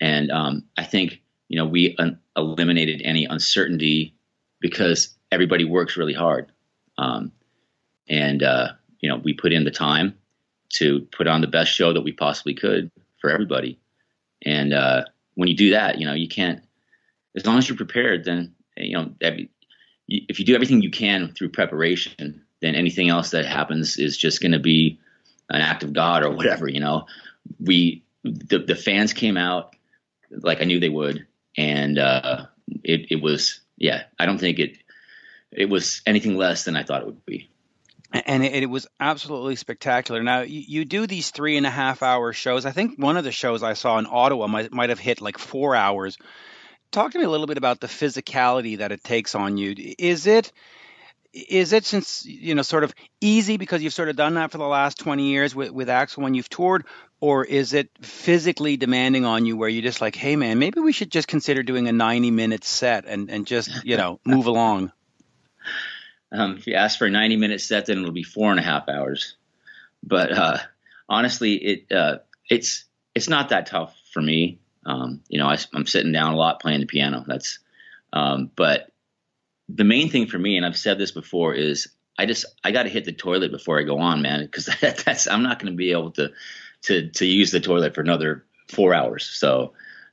And 0.00 0.30
um, 0.30 0.64
i 0.76 0.84
think 0.84 1.20
you 1.48 1.58
know 1.58 1.66
we 1.66 1.96
un- 1.98 2.20
eliminated 2.36 3.02
any 3.04 3.24
uncertainty 3.24 4.14
because 4.60 5.14
everybody 5.30 5.64
works 5.64 5.96
really 5.96 6.14
hard. 6.14 6.50
Um, 6.96 7.32
and 8.08 8.42
uh, 8.42 8.72
you 9.00 9.08
know 9.08 9.16
we 9.16 9.34
put 9.34 9.52
in 9.52 9.64
the 9.64 9.70
time 9.70 10.16
to 10.70 11.00
put 11.12 11.26
on 11.26 11.40
the 11.40 11.46
best 11.46 11.72
show 11.72 11.92
that 11.92 12.02
we 12.02 12.12
possibly 12.12 12.54
could 12.54 12.90
for 13.20 13.30
everybody. 13.30 13.78
And 14.44 14.72
uh, 14.72 15.04
when 15.34 15.48
you 15.48 15.56
do 15.56 15.70
that, 15.70 15.98
you 15.98 16.06
know, 16.06 16.14
you 16.14 16.28
can't, 16.28 16.62
as 17.36 17.46
long 17.46 17.58
as 17.58 17.68
you're 17.68 17.76
prepared, 17.76 18.24
then, 18.24 18.54
you 18.76 18.92
know, 18.92 19.14
if 20.08 20.38
you 20.38 20.44
do 20.44 20.54
everything 20.54 20.82
you 20.82 20.90
can 20.90 21.32
through 21.32 21.48
preparation, 21.48 22.42
then 22.60 22.74
anything 22.74 23.08
else 23.08 23.30
that 23.30 23.46
happens 23.46 23.98
is 23.98 24.16
just 24.16 24.40
going 24.40 24.52
to 24.52 24.58
be 24.58 24.98
an 25.50 25.60
act 25.60 25.82
of 25.82 25.92
God 25.92 26.22
or 26.22 26.30
whatever, 26.30 26.68
you 26.68 26.80
know. 26.80 27.06
We, 27.60 28.04
the, 28.22 28.58
the 28.58 28.76
fans 28.76 29.12
came 29.12 29.36
out 29.36 29.76
like 30.30 30.60
I 30.60 30.64
knew 30.64 30.80
they 30.80 30.88
would. 30.88 31.26
And 31.56 31.98
uh, 31.98 32.46
it, 32.82 33.06
it 33.10 33.22
was, 33.22 33.60
yeah, 33.76 34.04
I 34.18 34.26
don't 34.26 34.38
think 34.38 34.58
it, 34.58 34.78
it 35.52 35.68
was 35.68 36.02
anything 36.06 36.36
less 36.36 36.64
than 36.64 36.76
I 36.76 36.82
thought 36.82 37.02
it 37.02 37.06
would 37.06 37.24
be. 37.24 37.48
And 38.14 38.44
it, 38.44 38.62
it, 38.62 38.70
was 38.70 38.86
absolutely 39.00 39.56
spectacular. 39.56 40.22
Now 40.22 40.42
you, 40.42 40.62
you, 40.66 40.84
do 40.84 41.06
these 41.06 41.30
three 41.30 41.56
and 41.56 41.66
a 41.66 41.70
half 41.70 42.02
hour 42.02 42.32
shows. 42.32 42.64
I 42.64 42.70
think 42.70 42.98
one 42.98 43.16
of 43.16 43.24
the 43.24 43.32
shows 43.32 43.62
I 43.62 43.74
saw 43.74 43.98
in 43.98 44.06
Ottawa 44.08 44.46
might 44.46 44.72
might 44.72 44.90
have 44.90 45.00
hit 45.00 45.20
like 45.20 45.38
four 45.38 45.74
hours. 45.74 46.16
Talk 46.92 47.12
to 47.12 47.18
me 47.18 47.24
a 47.24 47.30
little 47.30 47.48
bit 47.48 47.58
about 47.58 47.80
the 47.80 47.88
physicality 47.88 48.78
that 48.78 48.92
it 48.92 49.02
takes 49.02 49.34
on 49.34 49.58
you. 49.58 49.74
Is 49.98 50.26
it 50.26 50.52
is 51.32 51.72
it 51.72 51.84
since 51.84 52.24
you 52.24 52.54
know 52.54 52.62
sort 52.62 52.84
of 52.84 52.94
easy 53.20 53.56
because 53.56 53.82
you've 53.82 53.92
sort 53.92 54.08
of 54.08 54.14
done 54.14 54.34
that 54.34 54.52
for 54.52 54.58
the 54.58 54.66
last 54.66 54.98
20 54.98 55.28
years 55.30 55.54
with, 55.54 55.72
with 55.72 55.88
Axl 55.88 56.18
when 56.18 56.34
you've 56.34 56.48
toured 56.48 56.84
or 57.20 57.44
is 57.44 57.72
it 57.72 57.90
physically 58.00 58.76
demanding 58.76 59.24
on 59.24 59.44
you 59.44 59.56
where 59.56 59.68
you're 59.68 59.82
just 59.82 60.00
like 60.00 60.14
hey 60.14 60.36
man 60.36 60.60
maybe 60.60 60.78
we 60.78 60.92
should 60.92 61.10
just 61.10 61.26
consider 61.26 61.64
doing 61.64 61.88
a 61.88 61.92
90 61.92 62.30
minute 62.30 62.62
set 62.62 63.04
and, 63.06 63.30
and 63.30 63.48
just 63.48 63.84
you 63.84 63.96
know 63.96 64.20
move 64.24 64.46
along 64.46 64.92
um, 66.34 66.56
if 66.56 66.66
you 66.66 66.74
ask 66.74 66.98
for 66.98 67.06
a 67.06 67.10
90 67.10 67.36
minute 67.36 67.60
set 67.60 67.86
then 67.86 67.98
it'll 67.98 68.12
be 68.12 68.22
four 68.22 68.50
and 68.50 68.60
a 68.60 68.62
half 68.62 68.88
hours 68.88 69.36
but 70.02 70.32
uh, 70.32 70.58
honestly 71.08 71.54
it 71.54 71.92
uh, 71.92 72.18
it's 72.50 72.84
it's 73.14 73.28
not 73.28 73.50
that 73.50 73.66
tough 73.66 73.96
for 74.12 74.20
me 74.20 74.58
um, 74.86 75.20
you 75.28 75.38
know 75.38 75.46
I, 75.46 75.56
am 75.74 75.86
sitting 75.86 76.12
down 76.12 76.34
a 76.34 76.36
lot 76.36 76.60
playing 76.60 76.80
the 76.80 76.86
piano 76.86 77.24
that's 77.26 77.58
um, 78.12 78.50
but 78.54 78.92
the 79.68 79.84
main 79.84 80.10
thing 80.10 80.26
for 80.26 80.38
me, 80.38 80.56
and 80.56 80.64
I've 80.66 80.76
said 80.76 80.98
this 80.98 81.10
before, 81.10 81.54
is 81.54 81.88
I 82.18 82.26
just 82.26 82.46
I 82.62 82.70
got 82.70 82.84
to 82.84 82.88
hit 82.88 83.04
the 83.04 83.12
toilet 83.12 83.50
before 83.50 83.78
I 83.78 83.82
go 83.82 83.98
on, 83.98 84.22
man, 84.22 84.44
because 84.44 84.66
that, 84.66 84.98
that's 85.06 85.26
I'm 85.26 85.42
not 85.42 85.58
going 85.58 85.72
to 85.72 85.76
be 85.76 85.92
able 85.92 86.12
to 86.12 86.30
to 86.82 87.10
to 87.10 87.26
use 87.26 87.50
the 87.50 87.60
toilet 87.60 87.94
for 87.94 88.00
another 88.00 88.44
four 88.68 88.94
hours. 88.94 89.24
So 89.24 89.72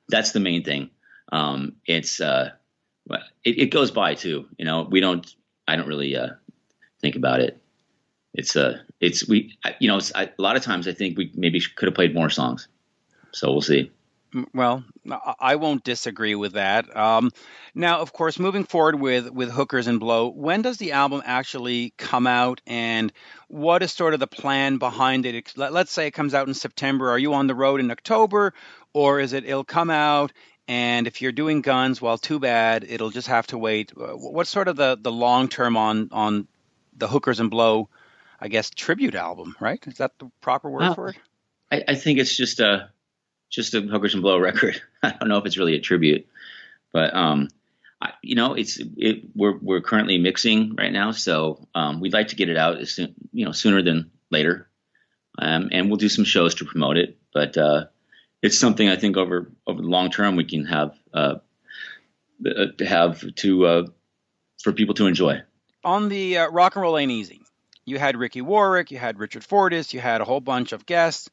that's 0.10 0.32
the 0.32 0.40
main 0.40 0.64
thing. 0.64 0.90
Um, 1.32 1.76
it's 1.86 2.20
uh, 2.20 2.52
it, 3.44 3.60
it, 3.60 3.66
goes 3.68 3.92
by 3.92 4.16
too. 4.16 4.48
You 4.58 4.66
know, 4.66 4.88
we 4.90 5.00
don't. 5.00 5.34
I 5.72 5.78
don't 5.78 5.88
really 5.88 6.18
uh, 6.18 6.32
think 7.00 7.16
about 7.16 7.40
it. 7.40 7.58
It's 8.34 8.58
uh, 8.58 8.80
it's 9.00 9.26
we. 9.26 9.58
You 9.80 9.88
know, 9.88 10.02
I, 10.14 10.24
a 10.26 10.42
lot 10.42 10.58
of 10.58 10.64
times 10.64 10.86
I 10.86 10.92
think 10.92 11.18
we 11.18 11.32
maybe 11.34 11.62
could 11.62 11.88
have 11.88 11.96
played 11.96 12.14
more 12.14 12.30
songs. 12.30 12.68
So 13.32 13.52
we'll 13.52 13.62
see. 13.62 13.90
Well, 14.54 14.84
I 15.40 15.56
won't 15.56 15.84
disagree 15.84 16.36
with 16.36 16.54
that. 16.54 16.96
Um, 16.96 17.32
now, 17.76 18.00
of 18.00 18.14
course, 18.14 18.40
moving 18.40 18.64
forward 18.66 18.96
with 18.96 19.30
with 19.30 19.52
Hookers 19.52 19.88
and 19.88 20.00
Blow, 20.00 20.30
when 20.30 20.62
does 20.62 20.78
the 20.78 20.94
album 20.94 21.22
actually 21.26 21.94
come 21.98 22.28
out, 22.28 22.62
and 22.68 23.12
what 23.48 23.84
is 23.84 23.92
sort 23.92 24.14
of 24.14 24.20
the 24.20 24.28
plan 24.28 24.78
behind 24.78 25.26
it? 25.26 25.54
Let's 25.58 25.92
say 25.92 26.08
it 26.08 26.12
comes 26.12 26.34
out 26.34 26.48
in 26.48 26.54
September. 26.54 27.10
Are 27.12 27.20
you 27.20 27.34
on 27.34 27.48
the 27.48 27.56
road 27.56 27.80
in 27.80 27.92
October, 27.92 28.54
or 28.94 29.20
is 29.20 29.34
it 29.34 29.46
it'll 29.46 29.64
come 29.66 29.90
out? 29.90 30.32
And 30.68 31.08
if 31.08 31.22
you're 31.22 31.32
doing 31.32 31.62
guns, 31.62 32.02
well, 32.02 32.18
too 32.18 32.40
bad. 32.40 32.86
It'll 32.88 33.10
just 33.10 33.28
have 33.28 33.48
to 33.48 33.58
wait. 33.58 33.92
Uh, 33.98 34.14
what's 34.14 34.50
sort 34.50 34.68
of 34.68 34.76
the, 34.76 34.98
the 35.00 35.12
long 35.12 35.48
term 35.50 35.76
on 35.76 36.10
on 36.12 36.48
the 36.96 37.08
Hookers 37.08 37.40
and 37.40 37.50
Blow, 37.50 37.90
I 38.40 38.48
guess, 38.48 38.70
tribute 38.70 39.16
album, 39.16 39.56
right? 39.60 39.86
Is 39.88 39.98
that 39.98 40.18
the 40.20 40.32
proper 40.42 40.70
word 40.70 40.82
well, 40.82 40.96
for 40.96 41.10
it? 41.10 41.18
I, 41.72 41.84
I 41.90 41.96
think 41.96 42.20
it's 42.20 42.36
just 42.36 42.60
a 42.60 42.90
just 43.50 43.74
a 43.74 43.82
Hookers 43.82 44.14
and 44.14 44.24
Blow 44.24 44.38
record. 44.40 44.82
I 45.04 45.12
don't 45.12 45.30
know 45.30 45.38
if 45.38 45.46
it's 45.46 45.58
really 45.58 45.76
a 45.76 45.82
tribute, 45.82 46.28
but 46.94 47.14
um, 47.16 47.50
I, 48.02 48.14
you 48.22 48.36
know, 48.36 48.54
it's 48.54 48.80
it, 48.98 49.24
we're 49.36 49.58
we're 49.58 49.82
currently 49.82 50.18
mixing 50.18 50.76
right 50.76 50.92
now, 50.92 51.12
so 51.12 51.68
um, 51.76 52.00
we'd 52.00 52.14
like 52.14 52.30
to 52.30 52.36
get 52.36 52.50
it 52.50 52.58
out 52.58 52.80
as 52.80 52.92
soon, 52.92 53.14
you 53.32 53.46
know, 53.46 53.52
sooner 53.52 53.82
than 53.82 54.12
later, 54.30 54.68
um, 55.38 55.70
and 55.72 55.88
we'll 55.88 55.98
do 55.98 56.10
some 56.10 56.26
shows 56.26 56.56
to 56.56 56.66
promote 56.66 56.98
it. 56.98 57.18
But 57.34 57.58
uh, 57.58 57.86
it's 58.42 58.58
something 58.58 58.90
I 58.90 58.96
think 58.96 59.18
over 59.18 59.52
over 59.68 59.82
the 59.82 59.88
long 59.88 60.10
term 60.12 60.36
we 60.36 60.46
can 60.46 60.66
have 60.66 60.98
uh, 61.14 61.36
uh 62.46 62.66
have 62.86 63.24
to 63.36 63.66
uh, 63.66 63.88
for 64.62 64.74
people 64.74 64.96
to 64.96 65.08
enjoy. 65.08 65.42
On 65.84 66.10
the 66.10 66.40
uh, 66.40 66.50
rock 66.50 66.76
and 66.76 66.84
roll 66.84 66.98
ain't 66.98 67.12
easy. 67.12 67.42
You 67.86 67.98
had 67.98 68.16
Ricky 68.16 68.42
Warwick, 68.42 68.92
you 68.92 68.98
had 69.00 69.20
Richard 69.20 69.44
Fortus, 69.44 69.94
you 69.94 70.00
had 70.00 70.22
a 70.22 70.26
whole 70.26 70.40
bunch 70.40 70.72
of 70.72 70.86
guests. 70.86 71.30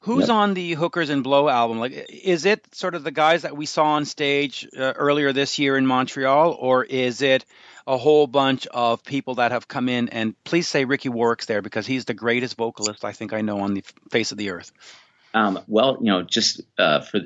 Who's 0.00 0.28
yep. 0.28 0.36
on 0.36 0.54
the 0.54 0.74
Hookers 0.74 1.10
and 1.10 1.24
Blow 1.24 1.48
album? 1.48 1.80
Like, 1.80 2.06
is 2.10 2.44
it 2.44 2.74
sort 2.74 2.94
of 2.94 3.02
the 3.02 3.10
guys 3.10 3.42
that 3.42 3.56
we 3.56 3.66
saw 3.66 3.92
on 3.92 4.04
stage 4.04 4.68
uh, 4.76 4.92
earlier 4.94 5.32
this 5.32 5.58
year 5.58 5.76
in 5.76 5.86
Montreal, 5.86 6.52
or 6.52 6.84
is 6.84 7.22
it 7.22 7.44
a 7.86 7.96
whole 7.96 8.26
bunch 8.26 8.66
of 8.66 9.04
people 9.04 9.36
that 9.36 9.52
have 9.52 9.66
come 9.66 9.88
in? 9.88 10.08
And 10.10 10.34
please 10.44 10.68
say 10.68 10.84
Ricky 10.84 11.08
Warwick's 11.08 11.46
there 11.46 11.62
because 11.62 11.86
he's 11.86 12.04
the 12.04 12.14
greatest 12.14 12.56
vocalist 12.56 13.04
I 13.04 13.12
think 13.12 13.32
I 13.32 13.40
know 13.40 13.60
on 13.60 13.74
the 13.74 13.84
face 14.10 14.32
of 14.32 14.38
the 14.38 14.50
earth. 14.50 14.70
Um, 15.36 15.60
well, 15.66 15.98
you 16.00 16.06
know, 16.06 16.22
just 16.22 16.62
uh, 16.78 17.00
for 17.02 17.20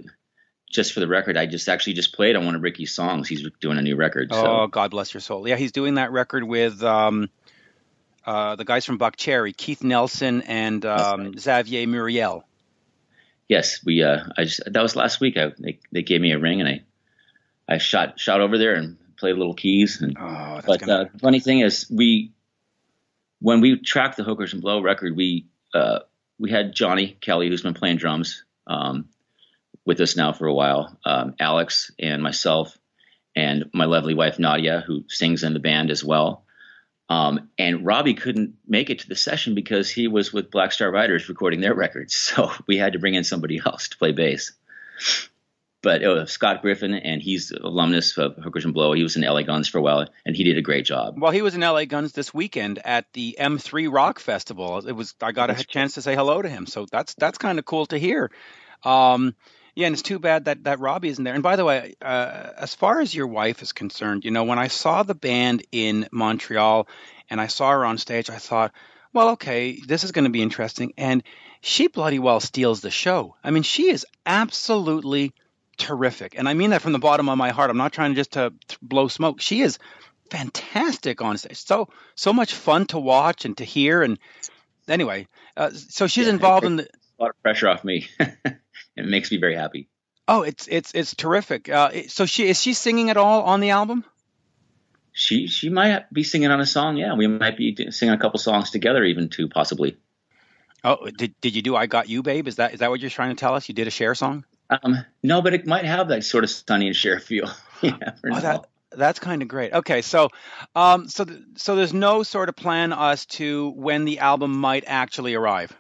just 0.71 0.93
for 0.93 1.01
the 1.01 1.09
record, 1.09 1.37
I 1.37 1.47
just 1.47 1.69
actually 1.69 1.95
just 1.95 2.15
played 2.15 2.37
on 2.37 2.45
one 2.45 2.55
of 2.55 2.63
Ricky's 2.63 2.95
songs. 2.95 3.29
He's 3.29 3.49
doing 3.61 3.79
a 3.79 3.83
new 3.83 3.97
record. 3.97 4.33
So. 4.33 4.47
Oh, 4.47 4.67
God 4.67 4.91
bless 4.91 5.15
your 5.15 5.21
soul. 5.21 5.47
Yeah, 5.49 5.57
he's 5.57 5.73
doing 5.73 5.95
that 5.95 6.13
record 6.13 6.45
with. 6.45 6.83
Um, 6.83 7.31
uh, 8.27 8.55
the 8.55 8.67
guys 8.67 8.85
from 8.85 8.99
Buckcherry, 8.99 9.57
Keith 9.57 9.83
Nelson 9.83 10.43
and 10.43 10.85
um, 10.85 11.39
Xavier 11.39 11.87
Muriel 11.87 12.45
yes, 13.51 13.85
we. 13.85 14.03
Uh, 14.03 14.25
I 14.39 14.45
just 14.45 14.63
that 14.65 14.83
was 14.83 14.97
last 14.97 15.21
week. 15.21 15.37
I 15.37 15.53
they, 15.59 15.81
they 15.93 16.03
gave 16.03 16.23
me 16.23 16.33
a 16.33 16.39
ring 16.39 16.63
and 16.63 16.69
I 16.69 16.81
I 17.69 17.79
shot 17.79 18.19
shot 18.19 18.41
over 18.41 18.57
there 18.57 18.75
and 18.75 18.97
played 19.19 19.37
little 19.37 19.55
keys. 19.55 20.01
And 20.01 20.17
oh, 20.19 20.61
but 20.65 20.89
uh, 20.89 21.05
the 21.13 21.19
funny 21.19 21.41
thing 21.41 21.61
is, 21.61 21.91
we 21.91 22.33
when 23.41 23.61
we 23.61 23.79
tracked 23.79 24.17
the 24.17 24.25
Hookers 24.25 24.55
and 24.55 24.63
Blow 24.63 24.81
record, 24.81 25.15
we 25.15 25.49
uh, 25.75 25.99
we 26.41 26.51
had 26.51 26.75
Johnny 26.75 27.17
Kelly 27.21 27.49
who's 27.49 27.63
been 27.63 27.75
playing 27.75 27.99
drums 27.99 28.45
um, 28.67 29.09
with 29.85 30.01
us 30.01 30.17
now 30.17 30.33
for 30.33 30.47
a 30.47 30.55
while, 30.55 30.99
um, 31.05 31.35
Alex 31.39 31.93
and 31.99 32.23
myself, 32.23 32.77
and 33.37 33.71
my 33.73 33.85
lovely 33.85 34.15
wife 34.15 34.39
Nadia 34.39 34.83
who 34.85 35.05
sings 35.09 35.45
in 35.45 35.53
the 35.53 35.61
band 35.61 35.91
as 35.91 36.03
well. 36.03 36.45
Um, 37.11 37.51
and 37.59 37.85
Robbie 37.85 38.15
couldn't 38.15 38.55
make 38.67 38.89
it 38.89 39.01
to 39.01 39.09
the 39.09 39.17
session 39.17 39.55
because 39.55 39.91
he 39.91 40.09
was 40.09 40.33
with 40.33 40.51
Black 40.51 40.73
Star 40.73 40.91
Riders 40.91 41.29
recording 41.29 41.61
their 41.61 41.75
records. 41.75 42.15
So 42.37 42.51
we 42.67 42.79
had 42.79 42.95
to 42.95 42.99
bring 42.99 43.15
in 43.15 43.25
somebody 43.25 43.61
else 43.65 43.89
to 43.89 43.99
play 43.99 44.13
bass. 44.13 44.53
But 45.83 46.03
it 46.03 46.09
was 46.09 46.31
Scott 46.31 46.61
Griffin, 46.61 46.95
and 46.95 47.23
he's 47.23 47.53
alumnus 47.53 48.19
of 48.19 48.37
Hookers 48.37 48.67
and 48.67 48.75
Blow. 48.75 48.93
He 48.93 49.03
was 49.03 49.17
in 49.17 49.23
LA 49.23 49.43
Guns 49.43 49.67
for 49.67 49.79
a 49.79 49.83
while, 49.83 50.07
and 50.27 50.37
he 50.37 50.45
did 50.45 50.59
a 50.59 50.63
great 50.63 50.85
job. 50.85 51.15
Well, 51.19 51.33
he 51.33 51.41
was 51.41 51.55
in 51.55 51.63
LA 51.63 51.87
Guns 51.87 52.13
this 52.13 52.35
weekend 52.35 52.81
at 52.85 53.07
the 53.15 53.37
M3 53.41 53.91
Rock 53.91 54.19
Festival. 54.19 54.87
It 54.87 54.93
was 54.93 55.15
I 55.23 55.33
got 55.33 55.51
a 55.51 55.65
chance 55.65 55.95
to 55.95 56.03
say 56.03 56.15
hello 56.15 56.43
to 56.43 56.49
him, 56.49 56.67
so 56.67 56.87
that's 56.91 57.15
that's 57.15 57.39
kind 57.39 57.59
of 57.59 57.65
cool 57.65 57.87
to 57.87 57.99
hear. 57.99 58.31
Um, 58.85 59.35
yeah, 59.75 59.87
and 59.87 59.95
it's 59.95 60.03
too 60.03 60.19
bad 60.19 60.47
that 60.47 60.65
that 60.65 60.81
Robbie 60.81 61.09
isn't 61.09 61.25
there. 61.25 61.35
And 61.35 61.43
by 61.43 61.57
the 61.57 61.65
way, 61.65 61.95
uh, 62.03 62.51
as 62.59 62.75
far 62.75 63.01
as 63.01 63.15
your 63.15 63.27
wife 63.27 63.63
is 63.63 63.73
concerned, 63.73 64.25
you 64.25 64.31
know, 64.31 64.45
when 64.45 64.59
I 64.59 64.69
saw 64.69 65.03
the 65.03 65.15
band 65.15 65.65
in 65.73 66.09
Montreal 66.13 66.89
and 67.31 67.41
I 67.41 67.47
saw 67.47 67.71
her 67.71 67.85
on 67.85 67.97
stage, 67.97 68.29
I 68.29 68.37
thought, 68.37 68.73
well, 69.13 69.31
okay, 69.31 69.81
this 69.87 70.05
is 70.05 70.13
going 70.13 70.25
to 70.25 70.31
be 70.31 70.43
interesting. 70.43 70.93
And 70.97 71.23
she 71.61 71.89
bloody 71.89 72.19
well 72.19 72.41
steals 72.41 72.81
the 72.81 72.91
show. 72.91 73.37
I 73.43 73.51
mean, 73.51 73.63
she 73.63 73.91
is 73.91 74.07
absolutely 74.27 75.33
terrific, 75.81 76.35
and 76.39 76.49
I 76.49 76.55
mean 76.55 76.71
that 76.71 76.83
from 76.83 76.93
the 76.93 76.99
bottom 76.99 77.29
of 77.29 77.37
my 77.37 77.51
heart. 77.51 77.71
I'm 77.71 77.77
not 77.77 77.93
trying 77.93 78.15
just 78.15 78.33
to 78.33 78.53
blow 78.81 79.09
smoke. 79.09 79.41
She 79.41 79.63
is 79.63 79.79
fantastic 80.31 81.21
on 81.21 81.37
stage. 81.37 81.57
So 81.57 81.89
so 82.15 82.33
much 82.33 82.55
fun 82.55 82.87
to 82.87 82.99
watch 82.99 83.45
and 83.45 83.57
to 83.59 83.65
hear. 83.65 84.03
And 84.03 84.19
anyway, 84.87 85.27
uh, 85.57 85.71
so 85.73 86.07
she's 86.07 86.27
yeah, 86.27 86.33
involved 86.33 86.67
in 86.67 86.77
the, 86.77 86.85
a 86.85 87.19
lot 87.19 87.31
of 87.31 87.43
pressure 87.43 87.69
off 87.69 87.83
me. 87.83 88.09
it 88.21 88.59
makes 88.97 89.31
me 89.33 89.39
very 89.39 89.57
happy. 89.57 89.89
Oh, 90.29 90.43
it's 90.43 90.69
it's 90.69 90.93
it's 90.95 91.15
terrific. 91.15 91.69
Uh, 91.69 91.91
so 92.09 92.27
she 92.27 92.47
is 92.47 92.61
she 92.61 92.75
singing 92.75 93.11
at 93.11 93.17
all 93.17 93.43
on 93.43 93.61
the 93.61 93.71
album? 93.71 94.05
She 95.13 95.49
she 95.49 95.69
might 95.71 96.13
be 96.13 96.23
singing 96.23 96.51
on 96.51 96.61
a 96.61 96.67
song. 96.67 96.97
Yeah, 96.97 97.15
we 97.15 97.27
might 97.27 97.57
be 97.57 97.91
singing 97.91 98.15
a 98.15 98.19
couple 98.19 98.39
songs 98.39 98.71
together, 98.71 99.03
even 99.03 99.29
too 99.29 99.49
possibly. 99.49 99.97
Oh, 100.85 101.11
did 101.11 101.35
did 101.41 101.57
you 101.57 101.63
do 101.63 101.75
"I 101.75 101.87
Got 101.87 102.09
You, 102.09 102.23
Babe"? 102.23 102.47
Is 102.47 102.57
that 102.57 102.75
is 102.75 102.81
that 102.81 102.91
what 102.91 103.01
you're 103.01 103.11
trying 103.11 103.35
to 103.35 103.41
tell 103.41 103.55
us? 103.55 103.69
You 103.69 103.75
did 103.75 103.89
a 103.89 103.91
Cher 103.91 104.15
song? 104.15 104.45
Um, 104.71 105.05
no, 105.23 105.43
but 105.43 105.53
it 105.53 105.67
might 105.67 105.85
have 105.85 106.09
that 106.09 106.25
sort 106.25 106.45
of 106.45 106.51
Sonny 106.51 106.87
and 106.87 106.97
Cher 106.97 107.19
feel. 107.19 107.51
yeah, 107.83 108.13
oh, 108.31 108.41
that, 108.41 108.67
that's 108.93 109.19
kind 109.19 109.43
of 109.43 109.49
great. 109.49 109.73
Okay, 109.73 110.01
so 110.01 110.29
um, 110.75 111.09
so 111.09 111.25
th- 111.25 111.41
so 111.57 111.77
there's 111.77 111.93
no 111.93 112.23
sort 112.23 112.49
of 112.49 112.57
plan 112.57 112.93
as 112.93 113.27
to 113.27 113.71
when 113.71 114.05
the 114.05 114.21
album 114.21 114.57
might 114.57 114.85
actually 114.87 115.35
arrive. 115.35 115.77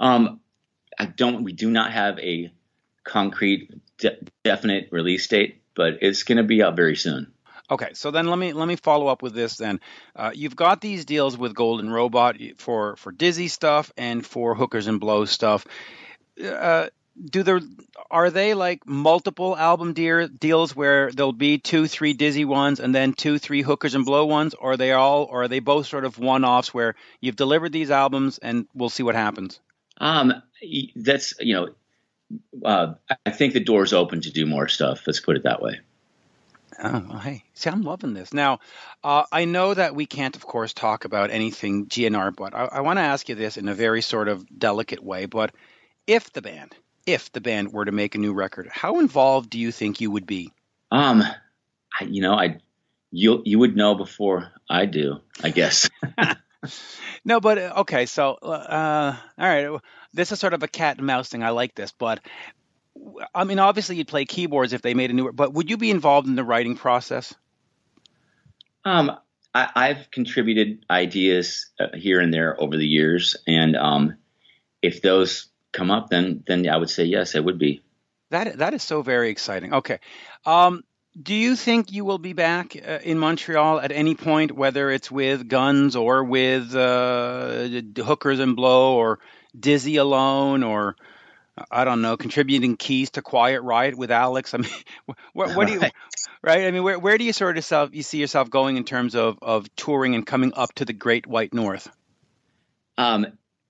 Um, 0.00 0.40
I 0.98 1.06
don't. 1.06 1.44
We 1.44 1.52
do 1.52 1.70
not 1.70 1.92
have 1.92 2.18
a 2.18 2.52
concrete, 3.04 3.70
de- 3.98 4.18
definite 4.42 4.88
release 4.90 5.26
date, 5.28 5.62
but 5.74 5.98
it's 6.02 6.24
going 6.24 6.38
to 6.38 6.44
be 6.44 6.62
out 6.62 6.76
very 6.76 6.96
soon. 6.96 7.32
Okay, 7.70 7.90
so 7.94 8.10
then 8.10 8.26
let 8.26 8.38
me 8.38 8.52
let 8.52 8.68
me 8.68 8.76
follow 8.76 9.06
up 9.06 9.22
with 9.22 9.34
this. 9.34 9.56
Then 9.56 9.80
uh, 10.14 10.32
you've 10.34 10.56
got 10.56 10.80
these 10.80 11.04
deals 11.04 11.38
with 11.38 11.54
Golden 11.54 11.90
Robot 11.90 12.36
for 12.58 12.96
for 12.96 13.12
Dizzy 13.12 13.48
stuff 13.48 13.92
and 13.96 14.26
for 14.26 14.54
Hookers 14.54 14.88
and 14.88 15.00
Blow 15.00 15.24
stuff. 15.24 15.64
Uh, 16.44 16.88
do 17.22 17.42
there 17.42 17.60
are 18.10 18.30
they 18.30 18.54
like 18.54 18.86
multiple 18.86 19.56
album 19.56 19.92
dear, 19.92 20.28
deals 20.28 20.74
where 20.74 21.10
there'll 21.10 21.32
be 21.32 21.58
two, 21.58 21.86
three 21.86 22.14
Dizzy 22.14 22.44
ones 22.44 22.80
and 22.80 22.94
then 22.94 23.12
two, 23.12 23.38
three 23.38 23.62
Hookers 23.62 23.94
and 23.94 24.04
Blow 24.04 24.24
ones, 24.26 24.54
or 24.54 24.72
are 24.72 24.76
they 24.76 24.92
all, 24.92 25.24
or 25.24 25.42
are 25.42 25.48
they 25.48 25.60
both 25.60 25.86
sort 25.86 26.04
of 26.04 26.18
one 26.18 26.44
offs 26.44 26.72
where 26.72 26.94
you've 27.20 27.36
delivered 27.36 27.72
these 27.72 27.90
albums 27.90 28.38
and 28.38 28.66
we'll 28.74 28.90
see 28.90 29.02
what 29.02 29.14
happens? 29.14 29.60
Um, 29.98 30.42
that's 30.96 31.34
you 31.40 31.54
know, 31.54 31.68
uh, 32.64 32.94
I 33.26 33.30
think 33.30 33.52
the 33.52 33.60
door's 33.60 33.92
open 33.92 34.22
to 34.22 34.30
do 34.30 34.46
more 34.46 34.68
stuff. 34.68 35.06
Let's 35.06 35.20
put 35.20 35.36
it 35.36 35.44
that 35.44 35.62
way. 35.62 35.80
Oh, 36.82 37.18
hey, 37.18 37.44
see, 37.54 37.70
I'm 37.70 37.82
loving 37.82 38.14
this. 38.14 38.32
Now, 38.32 38.60
uh, 39.04 39.24
I 39.30 39.44
know 39.44 39.74
that 39.74 39.94
we 39.94 40.06
can't, 40.06 40.34
of 40.34 40.46
course, 40.46 40.72
talk 40.72 41.04
about 41.04 41.30
anything 41.30 41.86
GNR, 41.86 42.34
but 42.34 42.54
I, 42.54 42.64
I 42.64 42.80
want 42.80 42.96
to 42.96 43.02
ask 43.02 43.28
you 43.28 43.34
this 43.34 43.56
in 43.56 43.68
a 43.68 43.74
very 43.74 44.00
sort 44.00 44.28
of 44.28 44.46
delicate 44.58 45.02
way. 45.02 45.26
But 45.26 45.54
if 46.06 46.32
the 46.32 46.42
band, 46.42 46.74
if 47.06 47.32
the 47.32 47.40
band 47.40 47.72
were 47.72 47.84
to 47.84 47.92
make 47.92 48.14
a 48.14 48.18
new 48.18 48.32
record, 48.32 48.68
how 48.68 49.00
involved 49.00 49.50
do 49.50 49.58
you 49.58 49.72
think 49.72 50.00
you 50.00 50.10
would 50.10 50.26
be? 50.26 50.52
Um, 50.90 51.22
I, 51.22 52.04
you 52.04 52.22
know, 52.22 52.34
I 52.34 52.58
you 53.10 53.42
you 53.44 53.58
would 53.58 53.76
know 53.76 53.94
before 53.94 54.50
I 54.68 54.86
do, 54.86 55.20
I 55.42 55.50
guess. 55.50 55.88
no, 57.24 57.40
but 57.40 57.58
uh, 57.58 57.72
okay, 57.78 58.06
so 58.06 58.34
uh, 58.34 59.16
all 59.38 59.48
right, 59.48 59.80
this 60.12 60.32
is 60.32 60.40
sort 60.40 60.54
of 60.54 60.62
a 60.62 60.68
cat 60.68 60.98
and 60.98 61.06
mouse 61.06 61.28
thing. 61.28 61.42
I 61.42 61.50
like 61.50 61.74
this, 61.74 61.92
but 61.92 62.20
I 63.34 63.44
mean, 63.44 63.58
obviously, 63.58 63.96
you'd 63.96 64.08
play 64.08 64.24
keyboards 64.24 64.72
if 64.72 64.82
they 64.82 64.94
made 64.94 65.10
a 65.10 65.14
new. 65.14 65.32
But 65.32 65.52
would 65.54 65.70
you 65.70 65.76
be 65.76 65.90
involved 65.90 66.28
in 66.28 66.36
the 66.36 66.44
writing 66.44 66.76
process? 66.76 67.34
Um, 68.84 69.16
I, 69.54 69.88
have 69.88 70.10
contributed 70.10 70.84
ideas 70.90 71.70
uh, 71.78 71.88
here 71.94 72.20
and 72.20 72.32
there 72.32 72.60
over 72.60 72.76
the 72.76 72.86
years, 72.86 73.36
and 73.46 73.76
um, 73.76 74.16
if 74.80 75.02
those 75.02 75.48
come 75.72 75.90
up, 75.90 76.10
then 76.10 76.44
then 76.46 76.68
I 76.68 76.76
would 76.76 76.90
say 76.90 77.04
yes, 77.04 77.34
it 77.34 77.44
would 77.44 77.58
be. 77.58 77.82
That 78.30 78.58
that 78.58 78.74
is 78.74 78.82
so 78.82 79.02
very 79.02 79.30
exciting. 79.30 79.74
Okay, 79.74 79.98
um, 80.46 80.84
do 81.20 81.34
you 81.34 81.56
think 81.56 81.92
you 81.92 82.04
will 82.04 82.18
be 82.18 82.32
back 82.32 82.76
uh, 82.76 82.98
in 83.02 83.18
Montreal 83.18 83.80
at 83.80 83.92
any 83.92 84.14
point, 84.14 84.52
whether 84.52 84.90
it's 84.90 85.10
with 85.10 85.48
Guns 85.48 85.96
or 85.96 86.24
with 86.24 86.74
uh, 86.74 87.68
Hookers 87.96 88.38
and 88.38 88.56
Blow 88.56 88.96
or 88.96 89.18
Dizzy 89.58 89.96
Alone 89.96 90.62
or 90.62 90.96
I 91.70 91.84
don't 91.84 92.00
know, 92.00 92.16
contributing 92.16 92.76
keys 92.76 93.10
to 93.10 93.22
Quiet 93.22 93.60
Riot 93.60 93.96
with 93.96 94.10
Alex. 94.10 94.54
I 94.54 94.58
mean, 94.58 94.70
what, 95.34 95.54
what 95.54 95.66
do 95.66 95.74
you, 95.74 95.80
right? 96.42 96.66
I 96.66 96.70
mean, 96.70 96.82
where, 96.82 96.98
where 96.98 97.18
do 97.18 97.24
you 97.24 97.32
sort 97.32 97.58
of 97.58 97.64
self, 97.64 97.90
you 97.92 98.02
see 98.02 98.18
yourself 98.18 98.48
going 98.48 98.78
in 98.78 98.84
terms 98.84 99.14
of, 99.14 99.38
of 99.42 99.74
touring 99.76 100.14
and 100.14 100.26
coming 100.26 100.52
up 100.54 100.72
to 100.76 100.86
the 100.86 100.94
Great 100.94 101.26
White 101.26 101.52
North? 101.52 101.88
Um, 102.96 103.26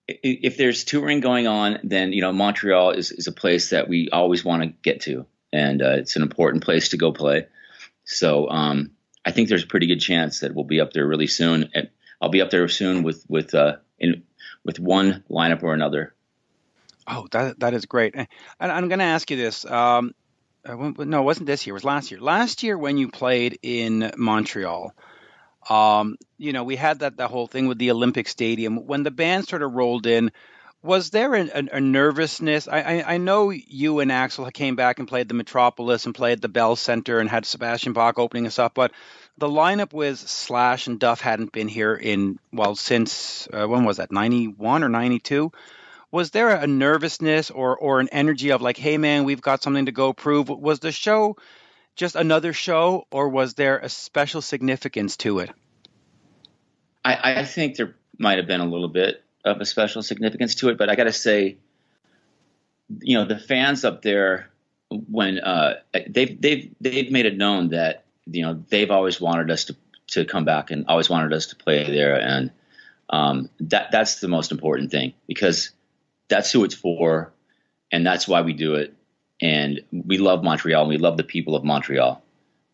if 0.08 0.56
there's 0.56 0.84
touring 0.84 1.20
going 1.20 1.46
on, 1.46 1.78
then 1.84 2.12
you 2.12 2.20
know 2.20 2.32
Montreal 2.32 2.90
is, 2.90 3.12
is 3.12 3.26
a 3.26 3.32
place 3.32 3.70
that 3.70 3.88
we 3.88 4.08
always 4.10 4.44
want 4.44 4.62
to 4.62 4.68
get 4.68 5.02
to, 5.02 5.26
and 5.52 5.82
uh, 5.82 5.92
it's 5.92 6.16
an 6.16 6.22
important 6.22 6.64
place 6.64 6.90
to 6.90 6.96
go 6.96 7.12
play. 7.12 7.46
So 8.04 8.48
um, 8.48 8.90
I 9.24 9.30
think 9.30 9.48
there's 9.48 9.64
a 9.64 9.68
pretty 9.68 9.86
good 9.86 10.00
chance 10.00 10.40
that 10.40 10.54
we'll 10.54 10.64
be 10.64 10.80
up 10.80 10.92
there 10.92 11.06
really 11.06 11.28
soon. 11.28 11.70
I'll 12.20 12.28
be 12.28 12.40
up 12.40 12.50
there 12.50 12.66
soon 12.68 13.02
with 13.02 13.24
with 13.28 13.54
uh, 13.54 13.76
in, 13.98 14.24
with 14.64 14.78
one 14.78 15.24
lineup 15.30 15.62
or 15.62 15.74
another. 15.74 16.14
Oh, 17.06 17.26
that 17.32 17.60
that 17.60 17.74
is 17.74 17.86
great. 17.86 18.14
And 18.14 18.28
I'm 18.60 18.88
going 18.88 19.00
to 19.00 19.04
ask 19.04 19.30
you 19.30 19.36
this. 19.36 19.64
Um, 19.64 20.14
uh, 20.64 20.74
no, 20.98 21.20
it 21.20 21.24
wasn't 21.24 21.46
this 21.46 21.66
year. 21.66 21.72
It 21.72 21.74
was 21.74 21.84
last 21.84 22.10
year. 22.10 22.20
Last 22.20 22.62
year 22.62 22.78
when 22.78 22.96
you 22.96 23.08
played 23.08 23.58
in 23.62 24.12
Montreal, 24.16 24.94
um, 25.68 26.16
you 26.38 26.52
know, 26.52 26.64
we 26.64 26.76
had 26.76 27.00
that 27.00 27.16
the 27.16 27.28
whole 27.28 27.46
thing 27.46 27.68
with 27.68 27.78
the 27.78 27.90
Olympic 27.90 28.28
Stadium. 28.28 28.86
When 28.86 29.02
the 29.02 29.10
band 29.10 29.48
sort 29.48 29.62
of 29.62 29.72
rolled 29.72 30.06
in, 30.06 30.32
was 30.82 31.10
there 31.10 31.34
a, 31.34 31.48
a, 31.72 31.80
nervousness? 31.80 32.66
I, 32.66 32.80
I, 32.80 33.14
I, 33.14 33.16
know 33.18 33.50
you 33.50 34.00
and 34.00 34.10
Axl 34.10 34.52
came 34.52 34.74
back 34.74 34.98
and 34.98 35.06
played 35.06 35.28
the 35.28 35.34
Metropolis 35.34 36.06
and 36.06 36.14
played 36.14 36.40
the 36.40 36.48
Bell 36.48 36.74
Center 36.74 37.20
and 37.20 37.28
had 37.28 37.46
Sebastian 37.46 37.92
Bach 37.92 38.18
opening 38.18 38.46
us 38.46 38.58
up, 38.58 38.74
but 38.74 38.90
the 39.38 39.48
lineup 39.48 39.92
with 39.92 40.18
Slash 40.18 40.88
and 40.88 40.98
Duff 40.98 41.20
hadn't 41.20 41.52
been 41.52 41.68
here 41.68 41.94
in 41.94 42.40
well 42.52 42.74
since 42.74 43.46
uh, 43.52 43.66
when 43.66 43.84
was 43.84 43.98
that? 43.98 44.10
Ninety 44.10 44.46
one 44.46 44.82
or 44.82 44.88
ninety 44.88 45.20
two? 45.20 45.52
was 46.12 46.30
there 46.30 46.50
a 46.50 46.66
nervousness 46.66 47.50
or 47.50 47.76
or 47.76 47.98
an 47.98 48.08
energy 48.12 48.50
of 48.52 48.62
like, 48.62 48.76
hey 48.76 48.98
man, 48.98 49.24
we've 49.24 49.40
got 49.40 49.62
something 49.62 49.86
to 49.86 49.92
go 49.92 50.12
prove? 50.12 50.48
Was 50.48 50.78
the 50.78 50.92
show 50.92 51.36
just 51.96 52.16
another 52.16 52.52
show, 52.52 53.06
or 53.10 53.28
was 53.28 53.54
there 53.54 53.78
a 53.78 53.88
special 53.88 54.40
significance 54.42 55.16
to 55.18 55.40
it? 55.40 55.50
I, 57.04 57.40
I 57.40 57.44
think 57.44 57.76
there 57.76 57.96
might 58.18 58.38
have 58.38 58.46
been 58.46 58.60
a 58.60 58.66
little 58.66 58.88
bit 58.88 59.22
of 59.44 59.60
a 59.60 59.66
special 59.66 60.02
significance 60.02 60.54
to 60.56 60.68
it, 60.68 60.78
but 60.78 60.88
I 60.88 60.94
got 60.94 61.04
to 61.04 61.12
say, 61.12 61.58
you 63.00 63.18
know, 63.18 63.24
the 63.24 63.38
fans 63.38 63.84
up 63.84 64.02
there 64.02 64.50
when 64.88 65.38
uh, 65.38 65.74
they've 66.08 66.40
they've 66.40 66.74
they've 66.80 67.10
made 67.10 67.26
it 67.26 67.36
known 67.36 67.70
that 67.70 68.04
you 68.26 68.42
know 68.42 68.62
they've 68.68 68.90
always 68.90 69.20
wanted 69.20 69.50
us 69.50 69.64
to 69.66 69.76
to 70.08 70.24
come 70.24 70.44
back 70.44 70.70
and 70.70 70.86
always 70.88 71.08
wanted 71.08 71.32
us 71.32 71.46
to 71.46 71.56
play 71.56 71.84
there, 71.90 72.20
and 72.20 72.50
um, 73.10 73.48
that 73.60 73.90
that's 73.90 74.20
the 74.20 74.28
most 74.28 74.52
important 74.52 74.90
thing 74.90 75.14
because 75.26 75.70
that's 76.28 76.52
who 76.52 76.64
it's 76.64 76.74
for, 76.74 77.32
and 77.90 78.06
that's 78.06 78.28
why 78.28 78.42
we 78.42 78.52
do 78.52 78.74
it. 78.74 78.94
And 79.42 79.80
we 79.90 80.16
love 80.16 80.42
Montreal. 80.42 80.82
And 80.82 80.88
we 80.88 80.96
love 80.96 81.18
the 81.18 81.24
people 81.24 81.54
of 81.56 81.64
Montreal. 81.64 82.22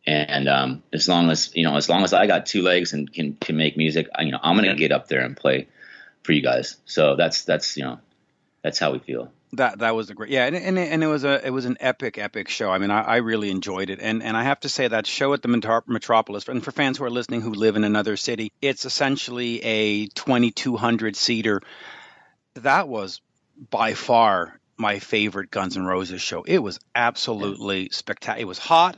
And 0.07 0.49
um, 0.49 0.83
as 0.93 1.09
long 1.09 1.31
as 1.31 1.51
you 1.55 1.65
know, 1.65 1.77
as 1.77 1.89
long 1.89 2.05
as 2.05 2.13
I 2.13 2.27
got 2.27 2.47
two 2.47 2.63
legs 2.63 2.93
and 2.93 3.13
can 3.13 3.35
can 3.35 3.57
make 3.57 3.77
music, 3.77 4.09
you 4.21 4.31
know, 4.31 4.39
I'm 4.43 4.55
gonna 4.55 4.75
get 4.75 4.93
up 4.93 5.09
there 5.09 5.21
and 5.21 5.37
play 5.37 5.69
for 6.23 6.33
you 6.33 6.41
guys. 6.41 6.77
So 6.87 7.17
that's 7.17 7.45
that's 7.45 7.77
you 7.77 7.85
know, 7.85 7.99
that's 8.63 8.79
how 8.79 8.93
we 8.93 9.01
feel. 9.01 9.33
That 9.55 9.79
that 9.79 9.95
was 9.95 10.11
a 10.11 10.15
great 10.15 10.31
yeah, 10.31 10.47
and, 10.47 10.57
and 10.57 10.79
and 10.79 11.03
it 11.03 11.07
was 11.07 11.25
a 11.25 11.47
it 11.47 11.51
was 11.51 11.65
an 11.65 11.79
epic 11.81 12.19
epic 12.19 12.49
show. 12.49 12.71
I 12.71 12.79
mean, 12.79 12.91
I, 12.91 13.03
I 13.03 13.17
really 13.17 13.51
enjoyed 13.51 13.89
it, 13.89 13.99
and 14.01 14.23
and 14.23 14.37
I 14.37 14.45
have 14.45 14.61
to 14.61 14.69
say 14.69 14.89
that 14.89 15.07
show 15.07 15.33
at 15.33 15.43
the 15.43 15.83
Metropolis, 15.87 16.49
and 16.49 16.63
for 16.63 16.71
fans 16.71 16.99
who 16.99 17.05
are 17.05 17.11
listening 17.11 17.41
who 17.41 17.53
live 17.53 17.77
in 17.77 17.85
another 17.85 18.17
city, 18.17 18.53
it's 18.61 18.85
essentially 18.85 19.63
a 19.65 20.07
2,200 20.09 21.17
seater. 21.17 21.63
That 22.55 22.89
was 22.89 23.23
by 23.71 23.95
far 23.95 24.59
my 24.79 25.01
favorite 25.01 25.51
Guns 25.51 25.77
N' 25.77 25.85
Roses 25.85 26.23
show. 26.23 26.43
It 26.45 26.59
was 26.59 26.79
absolutely 26.95 27.91
spectacular. 27.91 28.43
It 28.43 28.49
was 28.49 28.59
hot, 28.59 28.97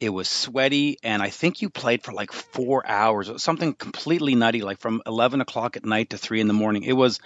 it 0.00 0.10
was 0.10 0.28
sweaty, 0.28 0.98
and 1.02 1.22
I 1.22 1.30
think 1.30 1.62
you 1.62 1.70
played 1.70 2.02
for 2.02 2.12
like 2.12 2.32
four 2.32 2.86
hours. 2.86 3.28
Or 3.28 3.38
something 3.38 3.74
completely 3.74 4.34
nutty, 4.34 4.62
like 4.62 4.78
from 4.78 5.02
eleven 5.06 5.40
o'clock 5.40 5.76
at 5.76 5.84
night 5.84 6.10
to 6.10 6.18
three 6.18 6.40
in 6.40 6.46
the 6.46 6.54
morning. 6.54 6.84
It 6.84 6.92
was 6.92 7.18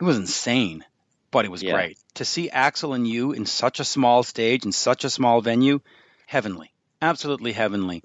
it 0.00 0.04
was 0.04 0.18
insane, 0.18 0.84
but 1.30 1.44
it 1.44 1.50
was 1.50 1.62
yeah. 1.62 1.72
great 1.72 1.98
to 2.14 2.24
see 2.24 2.50
Axl 2.50 2.94
and 2.94 3.06
you 3.06 3.32
in 3.32 3.46
such 3.46 3.80
a 3.80 3.84
small 3.84 4.22
stage 4.22 4.64
in 4.64 4.72
such 4.72 5.04
a 5.04 5.10
small 5.10 5.40
venue. 5.40 5.80
Heavenly, 6.26 6.72
absolutely 7.00 7.52
heavenly. 7.52 8.02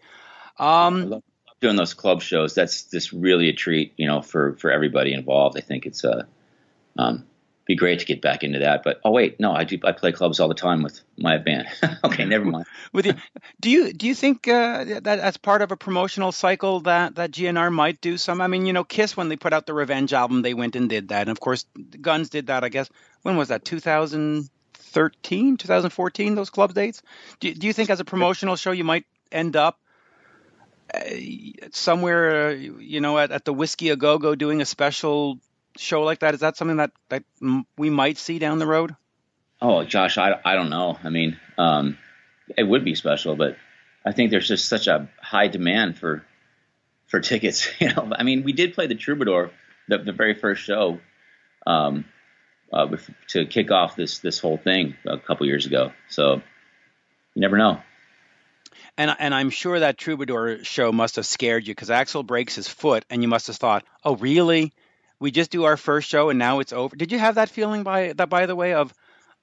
Um, 0.58 1.22
doing 1.60 1.76
those 1.76 1.94
club 1.94 2.22
shows. 2.22 2.54
That's 2.54 2.84
just 2.84 3.12
really 3.12 3.50
a 3.50 3.54
treat, 3.54 3.94
you 3.98 4.08
know, 4.08 4.22
for 4.22 4.54
for 4.54 4.72
everybody 4.72 5.14
involved. 5.14 5.58
I 5.58 5.62
think 5.62 5.86
it's 5.86 6.04
a 6.04 6.28
um, 6.98 7.26
be 7.74 7.78
great 7.78 8.00
to 8.00 8.06
get 8.06 8.22
back 8.22 8.44
into 8.44 8.60
that. 8.60 8.84
But 8.84 9.00
oh 9.04 9.12
wait, 9.12 9.40
no, 9.40 9.52
I 9.52 9.64
do. 9.64 9.80
I 9.84 9.92
play 9.92 10.12
clubs 10.12 10.40
all 10.40 10.48
the 10.48 10.54
time 10.54 10.84
with 10.84 11.02
my 11.18 11.38
band. 11.38 11.68
okay, 12.04 12.26
never 12.26 12.46
mind. 12.46 12.66
with 12.94 13.06
you, 13.06 13.16
do 13.60 13.70
you 13.70 13.94
do 13.94 14.08
you 14.08 14.16
think 14.16 14.48
uh, 14.48 15.00
that 15.02 15.20
as 15.20 15.38
part 15.38 15.62
of 15.62 15.72
a 15.72 15.78
promotional 15.78 16.32
cycle 16.32 16.82
that 16.82 17.16
that 17.16 17.32
GNR 17.32 17.72
might 17.72 18.00
do 18.02 18.18
some? 18.18 18.42
I 18.42 18.48
mean, 18.48 18.66
you 18.66 18.74
know, 18.74 18.84
Kiss 18.84 19.18
when 19.18 19.30
they 19.30 19.36
put 19.36 19.54
out 19.54 19.66
the 19.66 19.74
Revenge 19.74 20.14
album, 20.14 20.42
they 20.42 20.54
went 20.54 20.76
and 20.76 20.90
did 20.90 21.10
that, 21.10 21.22
and 21.22 21.32
of 21.32 21.40
course, 21.40 21.66
Guns 22.00 22.30
did 22.30 22.48
that. 22.48 22.64
I 22.64 22.70
guess 22.70 22.90
when 23.24 23.38
was 23.38 23.48
that? 23.50 23.66
2013, 23.66 25.58
2014. 25.58 26.36
Those 26.36 26.50
club 26.50 26.74
dates. 26.74 27.02
Do 27.40 27.54
do 27.54 27.68
you 27.68 27.74
think 27.74 27.90
as 27.90 28.00
a 28.00 28.06
promotional 28.06 28.56
show 28.56 28.72
you 28.72 28.84
might 28.84 29.06
end 29.32 29.56
up? 29.56 29.80
Uh, 30.94 31.00
somewhere, 31.72 32.50
uh, 32.50 32.52
you 32.52 33.02
know, 33.02 33.18
at, 33.18 33.32
at 33.32 33.46
the 33.46 33.54
Whisky 33.54 33.90
a 33.90 33.96
Go 33.96 34.20
Go 34.20 34.36
doing 34.36 34.62
a 34.62 34.66
special 34.66 35.40
show 35.78 36.04
like 36.04 36.20
that? 36.20 36.34
Is 36.34 36.42
that 36.42 36.58
something 36.58 36.78
that 36.78 36.92
that 37.10 37.24
we 37.78 37.90
might 37.90 38.18
see 38.18 38.40
down 38.40 38.60
the 38.60 38.68
road? 38.68 38.96
Oh, 39.62 39.84
Josh, 39.84 40.18
I, 40.18 40.40
I 40.44 40.56
don't 40.56 40.70
know. 40.70 40.98
I 41.04 41.10
mean, 41.10 41.38
um, 41.58 41.98
it 42.58 42.64
would 42.64 42.84
be 42.84 42.96
special, 42.96 43.36
but 43.36 43.56
I 44.06 44.12
think 44.12 44.32
there's 44.32 44.48
just 44.48 44.68
such 44.68 44.88
a 44.88 45.10
high 45.22 45.48
demand 45.48 45.98
for 45.98 46.26
for 47.08 47.20
tickets. 47.20 47.68
You 47.80 47.94
know, 47.94 48.12
I 48.14 48.24
mean, 48.24 48.44
we 48.44 48.54
did 48.54 48.74
play 48.74 48.88
the 48.88 48.96
Troubadour, 48.96 49.52
the, 49.88 50.00
the 50.00 50.12
very 50.12 50.34
first 50.34 50.64
show, 50.64 51.00
um, 51.66 52.06
uh, 52.72 52.88
to 53.30 53.46
kick 53.46 53.72
off 53.72 53.96
this 53.96 54.20
this 54.20 54.40
whole 54.40 54.58
thing 54.58 54.96
a 55.06 55.18
couple 55.18 55.46
years 55.46 55.66
ago. 55.66 55.92
So 56.10 56.42
you 57.34 57.42
never 57.42 57.58
know. 57.58 57.80
And 58.98 59.16
and 59.18 59.34
I'm 59.34 59.50
sure 59.50 59.80
that 59.80 59.98
Troubadour 59.98 60.64
show 60.64 60.92
must 60.92 61.16
have 61.16 61.26
scared 61.26 61.68
you 61.68 61.74
because 61.74 61.90
Axl 61.90 62.26
breaks 62.26 62.56
his 62.56 62.68
foot, 62.68 63.06
and 63.10 63.22
you 63.22 63.28
must 63.28 63.48
have 63.48 63.56
thought, 63.56 63.86
"Oh, 64.04 64.16
really? 64.16 64.74
We 65.24 65.32
just 65.32 65.52
do 65.52 65.64
our 65.64 65.78
first 65.78 66.10
show 66.10 66.30
and 66.30 66.38
now 66.38 66.60
it's 66.60 66.74
over. 66.74 66.98
Did 66.98 67.14
you 67.14 67.18
have 67.18 67.36
that 67.36 67.48
feeling 67.48 67.84
by 67.84 68.12
that 68.12 68.28
by 68.28 68.46
the 68.46 68.58
way 68.58 68.74
of 68.74 68.94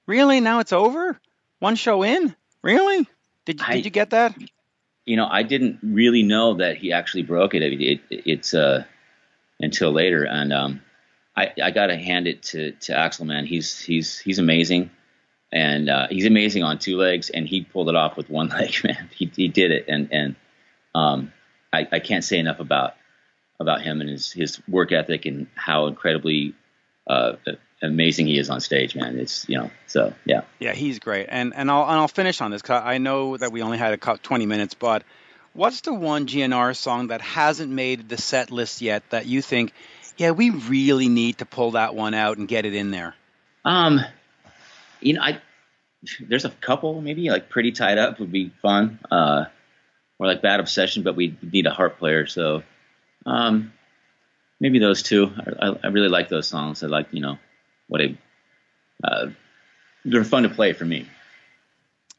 really 0.05 0.39
now 0.39 0.59
it's 0.59 0.71
over? 0.71 1.19
One 1.57 1.75
show 1.75 2.03
in? 2.03 2.35
Really? 2.61 3.07
Did 3.45 3.59
you, 3.59 3.65
I, 3.67 3.75
did 3.77 3.85
you 3.85 3.91
get 3.91 4.11
that? 4.11 4.35
You 5.05 5.17
know, 5.17 5.25
I 5.25 5.41
didn't 5.41 5.79
really 5.81 6.21
know 6.21 6.53
that 6.57 6.77
he 6.77 6.93
actually 6.93 7.23
broke 7.23 7.55
it. 7.55 7.63
it, 7.63 7.81
it 7.81 8.01
it's 8.09 8.53
uh 8.53 8.83
until 9.59 9.91
later 9.91 10.23
and 10.23 10.53
um 10.53 10.81
I, 11.35 11.51
I 11.63 11.71
got 11.71 11.87
to 11.87 11.97
hand 11.97 12.27
it 12.27 12.43
to 12.43 12.73
to 12.73 12.93
Axl 12.93 13.25
man. 13.25 13.47
He's 13.47 13.79
he's 13.79 14.19
he's 14.19 14.37
amazing, 14.37 14.91
and 15.51 15.89
uh, 15.89 16.07
he's 16.11 16.27
amazing 16.27 16.61
on 16.61 16.77
two 16.77 16.97
legs, 16.97 17.31
and 17.31 17.47
he 17.47 17.63
pulled 17.63 17.89
it 17.89 17.95
off 17.95 18.17
with 18.17 18.29
one 18.29 18.49
leg. 18.59 18.75
Man, 18.83 19.09
he 19.15 19.31
he 19.33 19.47
did 19.47 19.71
it, 19.71 19.85
and 19.87 20.09
and 20.11 20.35
um, 20.93 21.33
I, 21.73 21.87
I 21.89 21.99
can't 21.99 22.23
say 22.23 22.37
enough 22.37 22.59
about 22.59 22.95
about 23.61 23.81
him 23.81 24.01
and 24.01 24.09
his 24.09 24.31
his 24.31 24.61
work 24.67 24.91
ethic 24.91 25.25
and 25.25 25.47
how 25.55 25.87
incredibly 25.87 26.53
uh, 27.07 27.33
amazing 27.81 28.27
he 28.27 28.37
is 28.37 28.49
on 28.49 28.59
stage, 28.59 28.95
man. 28.95 29.17
It's 29.17 29.47
you 29.47 29.57
know, 29.57 29.71
so 29.87 30.13
yeah. 30.25 30.41
Yeah, 30.59 30.73
he's 30.73 30.99
great. 30.99 31.27
And 31.29 31.53
and 31.55 31.69
I'll 31.69 31.83
and 31.83 31.93
I'll 31.93 32.07
finish 32.07 32.41
on 32.41 32.51
this 32.51 32.61
because 32.61 32.81
I 32.83 32.97
know 32.97 33.37
that 33.37 33.51
we 33.51 33.61
only 33.61 33.77
had 33.77 33.93
a 33.93 34.17
20 34.17 34.45
minutes, 34.45 34.73
but 34.73 35.03
what's 35.53 35.81
the 35.81 35.93
one 35.93 36.27
GNR 36.27 36.75
song 36.75 37.07
that 37.07 37.21
hasn't 37.21 37.71
made 37.71 38.09
the 38.09 38.17
set 38.17 38.51
list 38.51 38.81
yet 38.81 39.03
that 39.09 39.25
you 39.25 39.41
think, 39.41 39.73
yeah, 40.17 40.31
we 40.31 40.49
really 40.49 41.09
need 41.09 41.39
to 41.39 41.45
pull 41.45 41.71
that 41.71 41.95
one 41.95 42.13
out 42.13 42.37
and 42.37 42.47
get 42.47 42.65
it 42.65 42.73
in 42.73 42.91
there? 42.91 43.15
Um, 43.63 44.01
you 44.99 45.13
know, 45.13 45.21
I 45.21 45.41
there's 46.19 46.45
a 46.45 46.49
couple 46.49 46.99
maybe 47.01 47.29
like 47.29 47.49
pretty 47.49 47.71
tied 47.71 47.97
up 47.97 48.19
would 48.19 48.31
be 48.31 48.51
fun. 48.61 48.99
Uh, 49.09 49.45
or 50.21 50.27
like 50.27 50.43
bad 50.43 50.59
obsession, 50.59 51.01
but 51.01 51.15
we 51.15 51.35
need 51.41 51.65
a 51.65 51.71
harp 51.71 51.97
player. 51.97 52.27
So, 52.27 52.61
um, 53.25 53.73
maybe 54.59 54.79
those 54.79 55.03
two. 55.03 55.31
I, 55.59 55.75
I 55.83 55.87
really 55.87 56.09
like 56.09 56.29
those 56.29 56.47
songs. 56.47 56.83
I 56.83 56.87
like 56.87 57.07
you 57.11 57.21
know 57.21 57.37
what 57.87 58.01
I. 58.01 58.17
Uh, 59.03 59.29
they're 60.05 60.23
fun 60.23 60.43
to 60.43 60.49
play 60.49 60.73
for 60.73 60.85
me. 60.85 61.07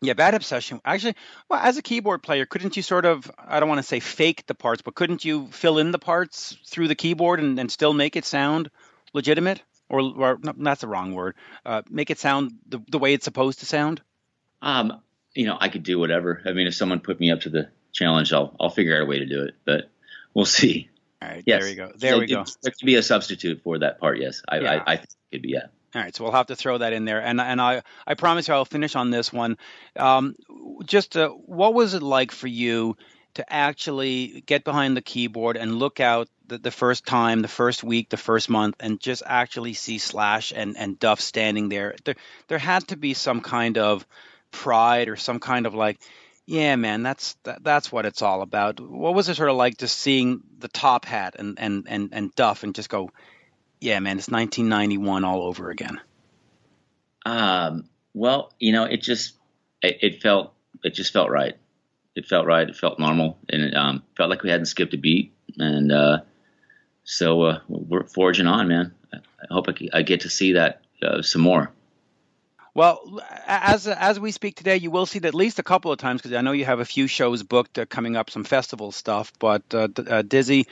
Yeah, 0.02 0.14
bad 0.14 0.34
obsession. 0.34 0.80
Actually, 0.84 1.14
well, 1.48 1.60
as 1.60 1.78
a 1.78 1.82
keyboard 1.82 2.24
player, 2.24 2.44
couldn't 2.44 2.76
you 2.76 2.82
sort 2.82 3.06
of, 3.06 3.30
I 3.38 3.60
don't 3.60 3.68
want 3.68 3.78
to 3.78 3.84
say 3.84 4.00
fake 4.00 4.44
the 4.46 4.54
parts, 4.54 4.82
but 4.82 4.96
couldn't 4.96 5.24
you 5.24 5.46
fill 5.52 5.78
in 5.78 5.92
the 5.92 5.98
parts 5.98 6.56
through 6.66 6.88
the 6.88 6.96
keyboard 6.96 7.38
and, 7.38 7.56
and 7.60 7.70
still 7.70 7.92
make 7.92 8.16
it 8.16 8.24
sound 8.24 8.68
legitimate? 9.12 9.62
Or, 9.88 10.00
or 10.00 10.38
no, 10.42 10.54
that's 10.56 10.80
the 10.80 10.88
wrong 10.88 11.14
word. 11.14 11.36
Uh, 11.64 11.82
make 11.88 12.10
it 12.10 12.18
sound 12.18 12.50
the, 12.66 12.82
the 12.90 12.98
way 12.98 13.14
it's 13.14 13.24
supposed 13.24 13.60
to 13.60 13.66
sound? 13.66 14.02
Um, 14.60 15.00
you 15.34 15.46
know, 15.46 15.56
I 15.60 15.68
could 15.68 15.84
do 15.84 16.00
whatever. 16.00 16.42
I 16.44 16.52
mean, 16.52 16.66
if 16.66 16.74
someone 16.74 16.98
put 16.98 17.20
me 17.20 17.30
up 17.30 17.42
to 17.42 17.50
the 17.50 17.68
challenge, 17.92 18.32
I'll, 18.32 18.56
I'll 18.58 18.70
figure 18.70 18.96
out 18.96 19.02
a 19.02 19.06
way 19.06 19.20
to 19.20 19.26
do 19.26 19.44
it, 19.44 19.54
but 19.64 19.88
we'll 20.34 20.44
see. 20.46 20.88
All 21.22 21.28
right, 21.28 21.44
yes. 21.46 21.60
there 21.60 21.70
we 21.70 21.76
go. 21.76 21.92
There 21.96 22.12
so 22.12 22.18
we 22.18 22.26
go. 22.26 22.44
There 22.62 22.72
could 22.72 22.86
be 22.86 22.96
a 22.96 23.02
substitute 23.02 23.62
for 23.62 23.78
that 23.78 24.00
part, 24.00 24.18
yes. 24.18 24.42
I, 24.48 24.58
yeah. 24.58 24.72
I, 24.72 24.92
I 24.92 24.96
think 24.96 25.08
it 25.08 25.36
could 25.36 25.42
be, 25.42 25.50
yeah. 25.50 25.66
All 25.94 26.00
right, 26.00 26.14
so 26.14 26.24
we'll 26.24 26.32
have 26.32 26.46
to 26.46 26.56
throw 26.56 26.78
that 26.78 26.94
in 26.94 27.04
there, 27.04 27.20
and 27.20 27.38
and 27.38 27.60
I 27.60 27.82
I 28.06 28.14
promise 28.14 28.48
you 28.48 28.54
I'll 28.54 28.64
finish 28.64 28.96
on 28.96 29.10
this 29.10 29.30
one. 29.30 29.58
Um, 29.94 30.34
just 30.86 31.18
uh, 31.18 31.28
what 31.28 31.74
was 31.74 31.92
it 31.92 32.02
like 32.02 32.32
for 32.32 32.46
you 32.46 32.96
to 33.34 33.52
actually 33.52 34.42
get 34.46 34.64
behind 34.64 34.96
the 34.96 35.02
keyboard 35.02 35.58
and 35.58 35.76
look 35.76 36.00
out 36.00 36.28
the, 36.46 36.56
the 36.56 36.70
first 36.70 37.04
time, 37.04 37.42
the 37.42 37.48
first 37.48 37.84
week, 37.84 38.08
the 38.08 38.16
first 38.16 38.48
month, 38.48 38.76
and 38.80 39.00
just 39.00 39.22
actually 39.26 39.74
see 39.74 39.98
Slash 39.98 40.50
and 40.56 40.78
and 40.78 40.98
Duff 40.98 41.20
standing 41.20 41.68
there? 41.68 41.94
There 42.04 42.16
there 42.48 42.58
had 42.58 42.88
to 42.88 42.96
be 42.96 43.12
some 43.12 43.42
kind 43.42 43.76
of 43.76 44.06
pride 44.50 45.08
or 45.10 45.16
some 45.16 45.40
kind 45.40 45.66
of 45.66 45.74
like, 45.74 46.00
yeah, 46.46 46.76
man, 46.76 47.02
that's 47.02 47.34
that, 47.44 47.62
that's 47.62 47.92
what 47.92 48.06
it's 48.06 48.22
all 48.22 48.42
about. 48.42 48.80
What 48.80 49.14
was 49.14 49.28
it 49.28 49.36
sort 49.36 49.50
of 49.50 49.56
like 49.56 49.78
just 49.78 49.98
seeing 49.98 50.42
the 50.58 50.68
top 50.68 51.04
hat 51.04 51.36
and 51.38 51.58
and 51.58 51.86
and 51.88 52.08
and 52.12 52.34
Duff 52.34 52.62
and 52.62 52.74
just 52.74 52.88
go, 52.88 53.10
yeah, 53.80 53.98
man, 54.00 54.18
it's 54.18 54.28
1991 54.28 55.24
all 55.24 55.42
over 55.42 55.70
again. 55.70 56.00
Um, 57.24 57.88
well, 58.14 58.52
you 58.58 58.72
know, 58.72 58.84
it 58.84 59.02
just 59.02 59.34
it, 59.82 59.98
it, 60.02 60.22
felt 60.22 60.54
it 60.82 60.94
just 60.94 61.12
felt 61.12 61.30
right. 61.30 61.54
It 62.14 62.26
felt 62.26 62.46
right. 62.46 62.68
It 62.68 62.76
felt 62.76 62.98
normal, 62.98 63.38
and 63.48 63.62
it 63.62 63.74
um, 63.74 64.02
felt 64.16 64.30
like 64.30 64.42
we 64.42 64.50
hadn't 64.50 64.66
skipped 64.66 64.94
a 64.94 64.98
beat. 64.98 65.32
And 65.58 65.92
uh, 65.92 66.18
so 67.04 67.42
uh, 67.42 67.58
we're 67.68 68.04
forging 68.04 68.46
on, 68.46 68.68
man. 68.68 68.94
I 69.12 69.18
hope 69.50 69.68
I, 69.68 69.74
I 69.92 70.02
get 70.02 70.22
to 70.22 70.30
see 70.30 70.52
that 70.52 70.82
uh, 71.02 71.22
some 71.22 71.42
more. 71.42 71.70
Well, 72.74 73.20
as 73.46 73.86
as 73.86 74.18
we 74.18 74.32
speak 74.32 74.56
today, 74.56 74.76
you 74.76 74.90
will 74.90 75.04
see 75.04 75.18
that 75.18 75.28
at 75.28 75.34
least 75.34 75.58
a 75.58 75.62
couple 75.62 75.92
of 75.92 75.98
times 75.98 76.22
because 76.22 76.34
I 76.36 76.40
know 76.40 76.52
you 76.52 76.64
have 76.64 76.80
a 76.80 76.86
few 76.86 77.06
shows 77.06 77.42
booked 77.42 77.78
uh, 77.78 77.84
coming 77.84 78.16
up, 78.16 78.30
some 78.30 78.44
festival 78.44 78.92
stuff. 78.92 79.30
But 79.38 79.62
uh, 79.74 79.88
uh, 80.08 80.22
Dizzy, 80.22 80.66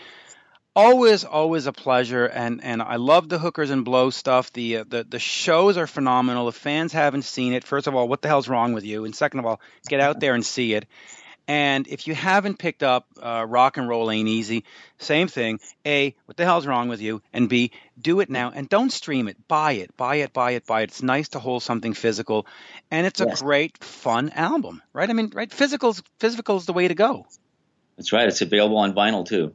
always 0.75 1.25
always 1.25 1.67
a 1.67 1.73
pleasure 1.73 2.25
and 2.25 2.65
and 2.65 2.81
I 2.81 2.97
love 2.97 3.29
the 3.29 3.39
hookers 3.39 3.69
and 3.69 3.85
blow 3.85 4.09
stuff. 4.09 4.51
The 4.55 4.79
uh, 4.79 4.85
the 4.89 5.05
the 5.05 5.19
shows 5.19 5.77
are 5.77 5.87
phenomenal. 5.87 6.49
If 6.49 6.55
fans 6.55 6.95
haven't 6.95 7.23
seen 7.23 7.53
it. 7.53 7.65
First 7.65 7.87
of 7.87 7.95
all 7.95 8.09
what 8.09 8.23
the 8.23 8.29
hell's 8.29 8.49
wrong 8.49 8.73
with 8.73 8.85
you? 8.85 9.05
And 9.05 9.15
second 9.15 9.41
of 9.41 9.47
all 9.47 9.61
get 9.87 10.01
out 10.01 10.21
there 10.21 10.35
and 10.35 10.45
see 10.45 10.73
it 10.73 10.87
and 11.49 11.89
if 11.89 12.07
you 12.07 12.15
haven't 12.15 12.59
picked 12.59 12.83
up 12.83 13.07
uh, 13.21 13.45
rock 13.49 13.77
and 13.77 13.89
roll 13.89 14.11
ain't 14.11 14.29
easy 14.29 14.65
same 14.99 15.29
thing 15.29 15.61
a 15.87 16.15
what 16.27 16.37
the 16.37 16.45
hell's 16.45 16.67
wrong 16.67 16.89
with 16.89 17.01
you 17.01 17.21
and 17.33 17.49
b 17.49 17.71
do 18.01 18.21
it 18.21 18.31
now 18.31 18.53
and 18.55 18.69
don't 18.69 18.93
stream 18.93 19.29
it 19.29 19.37
buy 19.49 19.73
it 19.73 19.97
buy 19.97 20.17
it 20.17 20.33
buy 20.33 20.53
it 20.53 20.67
buy 20.67 20.83
it 20.83 20.91
it's 20.91 21.03
nice 21.03 21.29
to 21.29 21.39
hold 21.39 21.63
something 21.63 21.95
physical 21.95 22.47
and 22.91 23.07
it's 23.07 23.21
a 23.21 23.27
yes. 23.27 23.43
great 23.43 23.83
fun 23.83 24.31
album 24.31 24.83
right 24.93 25.11
i 25.11 25.13
mean 25.13 25.31
right 25.35 25.53
physical's 25.53 26.03
physical's 26.19 26.67
the 26.67 26.73
way 26.73 26.89
to 26.89 26.95
go 26.95 27.27
that's 27.97 28.13
right 28.13 28.29
it's 28.29 28.41
available 28.41 28.79
on 28.79 28.95
vinyl 28.95 29.27
too 29.27 29.53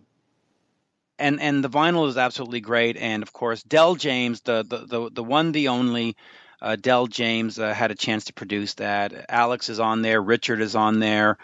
and 1.17 1.41
and 1.41 1.63
the 1.63 1.69
vinyl 1.69 2.07
is 2.07 2.17
absolutely 2.17 2.61
great. 2.61 2.97
And 2.97 3.23
of 3.23 3.33
course, 3.33 3.63
Del 3.63 3.95
James, 3.95 4.41
the 4.41 4.63
the 4.63 4.85
the, 4.85 5.09
the 5.11 5.23
one, 5.23 5.51
the 5.51 5.69
only. 5.69 6.15
Uh, 6.61 6.77
Del 6.77 7.05
James 7.05 7.59
uh, 7.59 7.73
had 7.73 7.91
a 7.91 7.95
chance 7.95 8.25
to 8.25 8.33
produce 8.33 8.75
that. 8.75 9.25
Alex 9.29 9.69
is 9.69 9.79
on 9.79 10.01
there. 10.01 10.21
Richard 10.21 10.61
is 10.61 10.73
on 10.73 10.99
there. 10.99 11.37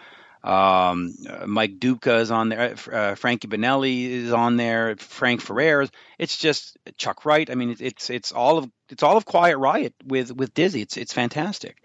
Um, 0.44 1.14
uh, 1.30 1.46
Mike 1.46 1.78
Duda 1.78 2.20
is 2.20 2.32
on 2.32 2.50
there. 2.50 2.76
Uh, 2.88 2.96
uh, 2.96 3.16
Frankie 3.16 3.48
Banali 3.48 4.10
is 4.10 4.34
on 4.34 4.58
there. 4.58 4.96
Frank 4.98 5.42
Ferrer. 5.42 5.88
It's 6.18 6.38
just 6.38 6.78
Chuck 6.98 7.26
Wright. 7.26 7.50
I 7.50 7.56
mean, 7.56 7.76
it's 7.80 8.10
it's 8.10 8.32
all 8.32 8.58
of 8.58 8.70
it's 8.90 9.04
all 9.04 9.18
of 9.18 9.26
Quiet 9.26 9.58
Riot 9.58 9.94
with 10.06 10.32
with 10.32 10.54
Dizzy. 10.54 10.82
It's 10.82 10.98
it's 10.98 11.14
fantastic. 11.14 11.78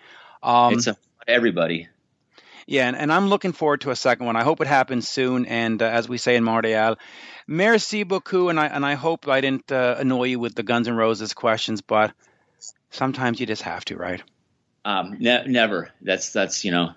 Um, 0.43 0.75
it's 0.75 0.87
a, 0.87 0.97
everybody. 1.29 1.89
Yeah, 2.69 2.89
and, 2.89 2.97
and, 2.97 3.13
I'm 3.13 3.29
looking 3.29 3.53
forward 3.53 3.83
to 3.83 3.93
a 3.93 3.97
second 3.97 4.27
one. 4.27 4.35
I 4.35 4.43
hope 4.43 4.61
it 4.61 4.67
happens 4.67 5.09
soon. 5.09 5.47
And 5.47 5.81
uh, 5.81 5.87
as 5.87 6.09
we 6.09 6.19
say 6.19 6.35
in 6.35 6.43
Montreal, 6.43 6.99
merci 7.47 8.03
beaucoup. 8.03 8.51
And 8.51 8.59
I 8.59 8.67
and 8.67 8.85
I 8.85 8.95
hope 8.95 9.29
I 9.29 9.41
didn't 9.41 9.71
uh, 9.71 9.97
annoy 9.99 10.25
you 10.25 10.41
with 10.41 10.57
the 10.57 10.65
Guns 10.65 10.89
N' 10.89 10.97
Roses 10.97 11.33
questions, 11.33 11.81
but 11.81 12.13
sometimes 12.91 13.39
you 13.39 13.47
just 13.47 13.63
have 13.63 13.85
to, 13.85 13.97
right? 13.97 14.23
Um, 14.85 15.17
ne- 15.21 15.47
never. 15.47 15.91
That's 16.01 16.33
that's 16.33 16.65
you 16.65 16.73
know, 16.73 16.95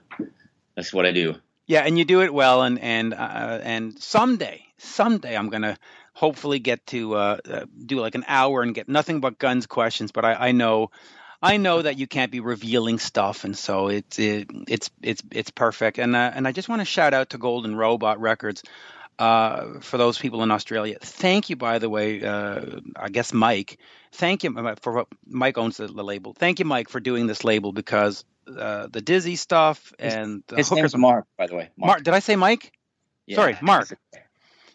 that's 0.75 0.91
what 0.91 1.05
I 1.05 1.11
do. 1.11 1.35
Yeah, 1.69 1.81
and 1.81 1.99
you 1.99 2.03
do 2.03 2.23
it 2.23 2.33
well. 2.33 2.63
And 2.63 2.79
and 2.79 3.13
uh, 3.13 3.59
and 3.61 3.97
someday, 4.01 4.65
someday, 4.79 5.37
I'm 5.37 5.49
gonna 5.49 5.77
hopefully 6.13 6.57
get 6.57 6.83
to 6.87 7.13
uh, 7.13 7.37
uh, 7.47 7.65
do 7.85 7.99
like 7.99 8.15
an 8.15 8.25
hour 8.27 8.63
and 8.63 8.73
get 8.73 8.89
nothing 8.89 9.19
but 9.19 9.37
guns 9.37 9.67
questions. 9.67 10.11
But 10.11 10.25
I, 10.25 10.49
I 10.49 10.51
know 10.51 10.89
I 11.43 11.57
know 11.57 11.83
that 11.83 11.99
you 11.99 12.07
can't 12.07 12.31
be 12.31 12.39
revealing 12.39 12.97
stuff, 12.97 13.43
and 13.43 13.55
so 13.55 13.89
it's 13.89 14.17
it, 14.17 14.49
it's 14.67 14.89
it's 15.03 15.21
it's 15.29 15.51
perfect. 15.51 15.99
And 15.99 16.15
uh, 16.15 16.31
and 16.33 16.47
I 16.47 16.53
just 16.53 16.69
want 16.69 16.81
to 16.81 16.85
shout 16.85 17.13
out 17.13 17.29
to 17.29 17.37
Golden 17.37 17.75
Robot 17.75 18.19
Records. 18.19 18.63
Uh, 19.19 19.79
for 19.81 19.97
those 19.97 20.17
people 20.17 20.41
in 20.43 20.49
Australia, 20.49 20.97
thank 21.01 21.51
you. 21.51 21.55
By 21.55 21.77
the 21.77 21.89
way, 21.89 22.23
uh, 22.23 22.79
I 22.95 23.09
guess 23.09 23.31
Mike, 23.31 23.77
thank 24.13 24.43
you 24.43 24.57
uh, 24.57 24.75
for 24.81 25.05
Mike 25.27 25.57
owns 25.59 25.77
the, 25.77 25.87
the 25.87 26.03
label. 26.03 26.33
Thank 26.33 26.57
you, 26.57 26.65
Mike, 26.65 26.89
for 26.89 26.99
doing 27.01 27.27
this 27.27 27.43
label 27.43 27.73
because 27.73 28.23
uh, 28.57 28.87
the 28.87 29.01
Dizzy 29.01 29.35
stuff 29.35 29.93
and 29.99 30.43
his, 30.49 30.69
his 30.69 30.71
name's 30.71 30.95
Mark. 30.95 31.25
By 31.37 31.47
the 31.47 31.55
way, 31.55 31.69
Mark. 31.77 31.87
Mark 31.87 32.03
did 32.03 32.13
I 32.13 32.19
say 32.19 32.35
Mike? 32.35 32.71
Yeah, 33.25 33.35
Sorry, 33.35 33.57
Mark. 33.61 33.87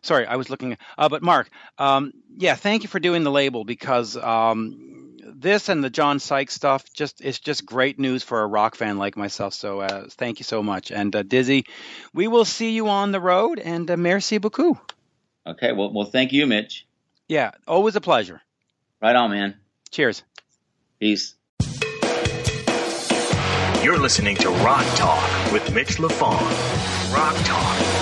Sorry, 0.03 0.27
I 0.27 0.37
was 0.37 0.51
looking. 0.51 0.77
Uh, 0.99 1.09
but 1.09 1.23
Mark, 1.23 1.49
um, 1.79 2.13
yeah, 2.37 2.55
thank 2.57 2.83
you 2.83 2.89
for 2.89 3.01
doing 3.01 3.25
the 3.25 3.31
label 3.31 3.65
because 3.65 4.17
um, 4.17 5.17
this 5.35 5.69
and 5.69 5.83
the 5.83 5.91
John 5.91 6.19
Sykes 6.19 6.55
stuff 6.55 6.85
just 6.93 7.21
is 7.23 7.41
just 7.41 7.65
great 7.65 7.99
news 7.99 8.23
for 8.23 8.43
a 8.43 8.47
rock 8.47 8.75
fan 8.75 8.99
like 8.99 9.17
myself. 9.17 9.55
So 9.55 9.81
uh, 9.81 10.07
thank 10.11 10.41
you 10.41 10.45
so 10.45 10.63
much. 10.63 10.93
And 10.93 11.15
uh, 11.17 11.23
Dizzy, 11.23 11.65
we 12.13 12.29
will 12.29 12.45
see 12.45 12.73
you 12.73 12.89
on 12.89 13.13
the 13.13 13.21
road. 13.21 13.59
And 13.59 13.91
uh, 13.91 13.97
merci 13.97 14.39
beaucoup. 14.39 14.77
Okay. 15.47 15.73
Well, 15.73 15.93
well, 15.93 16.07
thank 16.07 16.33
you, 16.33 16.47
Mitch. 16.47 16.87
Yeah, 17.29 17.53
always 17.67 17.97
a 17.97 18.01
pleasure. 18.01 18.43
Right 19.01 19.17
on, 19.17 19.31
man. 19.31 19.57
Cheers. 19.91 20.23
Peace. 21.01 21.35
You're 23.85 23.99
listening 23.99 24.37
to 24.37 24.49
Rock 24.49 24.87
Talk 24.97 25.53
with 25.53 25.75
Mitch 25.75 25.99
Lafon. 25.99 26.41
Rock 27.13 27.37
Talk. 27.45 27.94